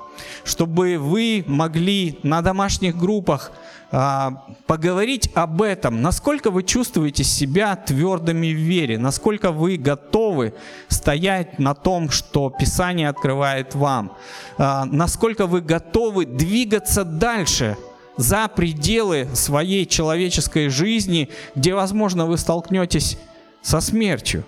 чтобы 0.44 0.98
вы 0.98 1.44
могли 1.46 2.18
на 2.22 2.42
домашних 2.42 2.96
группах 2.96 3.52
а, 3.94 4.44
поговорить 4.66 5.30
об 5.34 5.62
этом, 5.62 6.02
насколько 6.02 6.50
вы 6.50 6.62
чувствуете 6.62 7.24
себя 7.24 7.76
твердыми 7.76 8.52
в 8.52 8.56
вере, 8.56 8.98
насколько 8.98 9.52
вы 9.52 9.76
готовы 9.76 10.54
стоять 10.88 11.58
на 11.58 11.74
том, 11.74 12.10
что 12.10 12.50
Писание 12.50 13.08
открывает 13.08 13.74
вам, 13.74 14.16
а, 14.58 14.86
насколько 14.86 15.46
вы 15.46 15.60
готовы 15.60 16.26
двигаться 16.26 17.04
дальше 17.04 17.76
за 18.16 18.48
пределы 18.48 19.28
своей 19.34 19.86
человеческой 19.86 20.68
жизни, 20.68 21.28
где, 21.54 21.74
возможно, 21.74 22.26
вы 22.26 22.38
столкнетесь 22.38 23.18
со 23.62 23.80
смертью, 23.80 24.44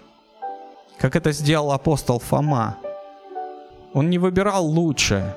как 0.98 1.16
это 1.16 1.32
сделал 1.32 1.72
апостол 1.72 2.18
Фома. 2.18 2.76
Он 3.92 4.10
не 4.10 4.18
выбирал 4.18 4.66
лучшее, 4.66 5.36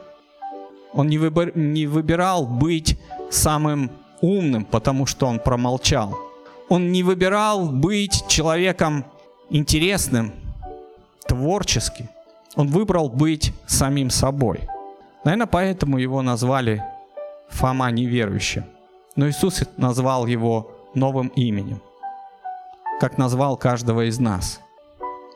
он 0.93 1.07
не, 1.07 1.17
выбор, 1.17 1.55
не 1.55 1.86
выбирал 1.86 2.45
быть 2.45 2.99
самым 3.30 3.91
умным, 4.21 4.65
потому 4.65 5.05
что 5.05 5.28
он 5.28 5.39
промолчал. 5.39 6.17
Он 6.69 6.91
не 6.91 7.03
выбирал 7.03 7.69
быть 7.69 8.25
человеком 8.28 9.05
интересным, 9.49 10.34
творческим. 11.28 12.09
Он 12.55 12.67
выбрал 12.67 13.09
быть 13.09 13.53
самим 13.67 14.09
собой. 14.09 14.61
Наверное, 15.23 15.47
поэтому 15.47 15.97
его 15.97 16.21
назвали 16.21 16.84
Фома 17.50 17.91
неверующим. 17.91 18.66
Но 19.16 19.28
Иисус 19.28 19.64
назвал 19.78 20.28
его 20.28 20.72
новым 20.93 21.28
именем, 21.30 21.82
как 23.00 23.18
назвал 23.18 23.58
каждого 23.58 24.08
из 24.08 24.20
нас. 24.20 24.60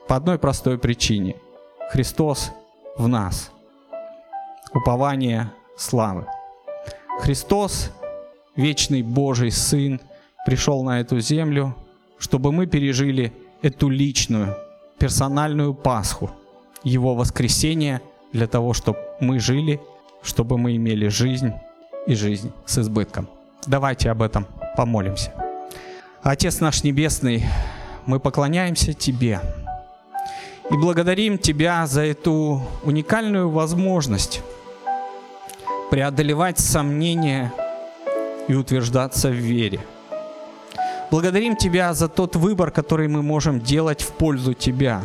По 0.08 0.16
одной 0.16 0.38
простой 0.38 0.78
причине. 0.78 1.36
Христос 1.92 2.52
в 2.98 3.08
нас. 3.08 3.52
Упование 4.74 5.52
славы. 5.78 6.26
Христос, 7.20 7.92
вечный 8.56 9.02
Божий 9.02 9.52
Сын, 9.52 10.00
пришел 10.46 10.84
на 10.84 11.02
эту 11.02 11.20
землю, 11.20 11.76
чтобы 12.18 12.52
мы 12.52 12.68
пережили 12.68 13.34
эту 13.62 13.90
личную, 13.90 14.56
персональную 14.98 15.74
Пасху, 15.74 16.32
Его 16.84 17.16
воскресение 17.16 18.02
для 18.32 18.48
того, 18.48 18.74
чтобы 18.74 19.00
мы 19.20 19.40
жили, 19.40 19.80
чтобы 20.22 20.58
мы 20.58 20.76
имели 20.76 21.08
жизнь 21.08 21.54
и 22.08 22.16
жизнь 22.16 22.52
с 22.66 22.78
избытком. 22.78 23.28
Давайте 23.66 24.10
об 24.10 24.22
этом 24.22 24.48
помолимся. 24.76 25.32
Отец 26.24 26.60
наш 26.60 26.84
Небесный, 26.84 27.46
мы 28.06 28.20
поклоняемся 28.20 28.94
Тебе 28.94 29.42
и 30.70 30.74
благодарим 30.76 31.38
Тебя 31.38 31.86
за 31.86 32.02
эту 32.02 32.62
уникальную 32.84 33.50
возможность 33.50 34.42
преодолевать 35.90 36.60
сомнения 36.60 37.54
и 38.48 38.54
утверждаться 38.54 39.30
в 39.30 39.34
вере. 39.34 39.82
Благодарим 41.12 41.58
Тебя 41.58 41.94
за 41.94 42.08
тот 42.08 42.38
выбор, 42.38 42.72
который 42.72 43.10
мы 43.10 43.22
можем 43.22 43.60
делать 43.60 44.02
в 44.02 44.14
пользу 44.14 44.54
Тебя. 44.54 45.02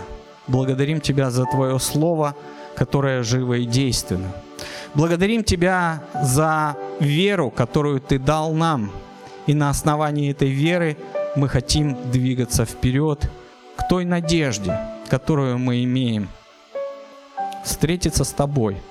Благодарим 0.46 1.00
Тебя 1.00 1.30
за 1.30 1.44
Твое 1.46 1.80
Слово, 1.80 2.36
которое 2.76 3.24
живо 3.24 3.54
и 3.54 3.64
действенно. 3.64 4.30
Благодарим 4.94 5.42
Тебя 5.42 6.04
за 6.22 6.76
веру, 7.00 7.50
которую 7.50 8.00
Ты 8.00 8.18
дал 8.18 8.52
нам. 8.52 8.90
И 9.46 9.54
на 9.54 9.70
основании 9.70 10.30
этой 10.30 10.50
веры 10.50 10.96
мы 11.36 11.48
хотим 11.48 11.96
двигаться 12.10 12.64
вперед 12.64 13.30
к 13.76 13.88
той 13.88 14.04
надежде, 14.04 14.78
которую 15.08 15.58
мы 15.58 15.84
имеем. 15.84 16.28
Встретиться 17.64 18.24
с 18.24 18.32
Тобой– 18.32 18.76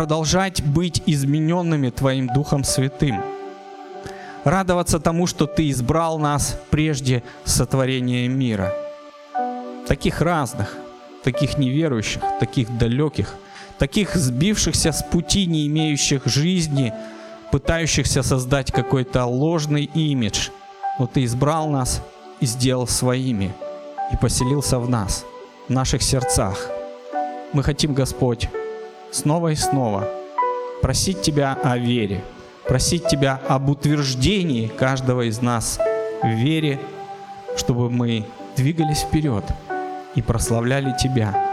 продолжать 0.00 0.62
быть 0.62 1.02
измененными 1.04 1.90
Твоим 1.90 2.26
Духом 2.28 2.64
Святым. 2.64 3.22
Радоваться 4.44 4.98
тому, 4.98 5.26
что 5.26 5.46
Ты 5.46 5.68
избрал 5.68 6.18
нас 6.18 6.58
прежде 6.70 7.22
сотворения 7.44 8.26
мира. 8.26 8.72
Таких 9.86 10.22
разных, 10.22 10.74
таких 11.22 11.58
неверующих, 11.58 12.22
таких 12.38 12.78
далеких, 12.78 13.34
таких 13.80 14.14
сбившихся 14.14 14.92
с 14.92 15.02
пути, 15.02 15.46
не 15.46 15.66
имеющих 15.66 16.26
жизни, 16.26 16.92
пытающихся 17.50 18.22
создать 18.22 18.70
какой-то 18.70 19.24
ложный 19.24 19.84
имидж. 19.84 20.50
Но 20.98 21.06
Ты 21.06 21.24
избрал 21.24 21.70
нас 21.70 22.02
и 22.40 22.46
сделал 22.46 22.86
своими, 22.86 23.54
и 24.12 24.16
поселился 24.18 24.78
в 24.78 24.88
нас, 24.90 25.24
в 25.66 25.72
наших 25.72 26.02
сердцах. 26.02 26.68
Мы 27.54 27.62
хотим, 27.62 27.94
Господь, 27.94 28.50
снова 29.10 29.48
и 29.48 29.56
снова 29.56 30.06
просить 30.82 31.22
Тебя 31.22 31.54
о 31.54 31.78
вере, 31.78 32.22
просить 32.68 33.08
Тебя 33.08 33.40
об 33.48 33.70
утверждении 33.70 34.66
каждого 34.66 35.22
из 35.22 35.40
нас 35.40 35.78
в 36.22 36.28
вере, 36.28 36.78
чтобы 37.56 37.88
мы 37.88 38.26
двигались 38.56 39.00
вперед 39.00 39.44
и 40.14 40.20
прославляли 40.20 40.94
Тебя, 41.02 41.49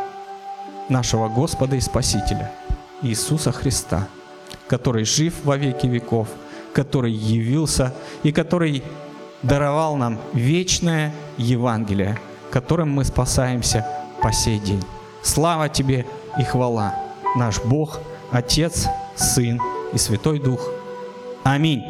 нашего 0.89 1.29
Господа 1.29 1.75
и 1.75 1.79
Спасителя, 1.79 2.51
Иисуса 3.01 3.51
Христа, 3.51 4.07
который 4.67 5.05
жив 5.05 5.33
во 5.43 5.57
веки 5.57 5.88
веков, 5.88 6.27
который 6.73 7.11
явился 7.11 7.93
и 8.23 8.31
который 8.31 8.83
даровал 9.43 9.95
нам 9.95 10.19
вечное 10.33 11.13
Евангелие, 11.38 12.19
которым 12.51 12.91
мы 12.91 13.03
спасаемся 13.03 13.85
по 14.21 14.31
сей 14.31 14.59
день. 14.59 14.83
Слава 15.21 15.69
Тебе 15.69 16.05
и 16.39 16.43
хвала! 16.43 17.07
наш 17.38 17.61
Бог, 17.63 17.99
Отец, 18.31 18.88
Сын 19.15 19.61
и 19.93 19.97
Святой 19.97 20.39
Дух. 20.39 20.69
Аминь. 21.43 21.83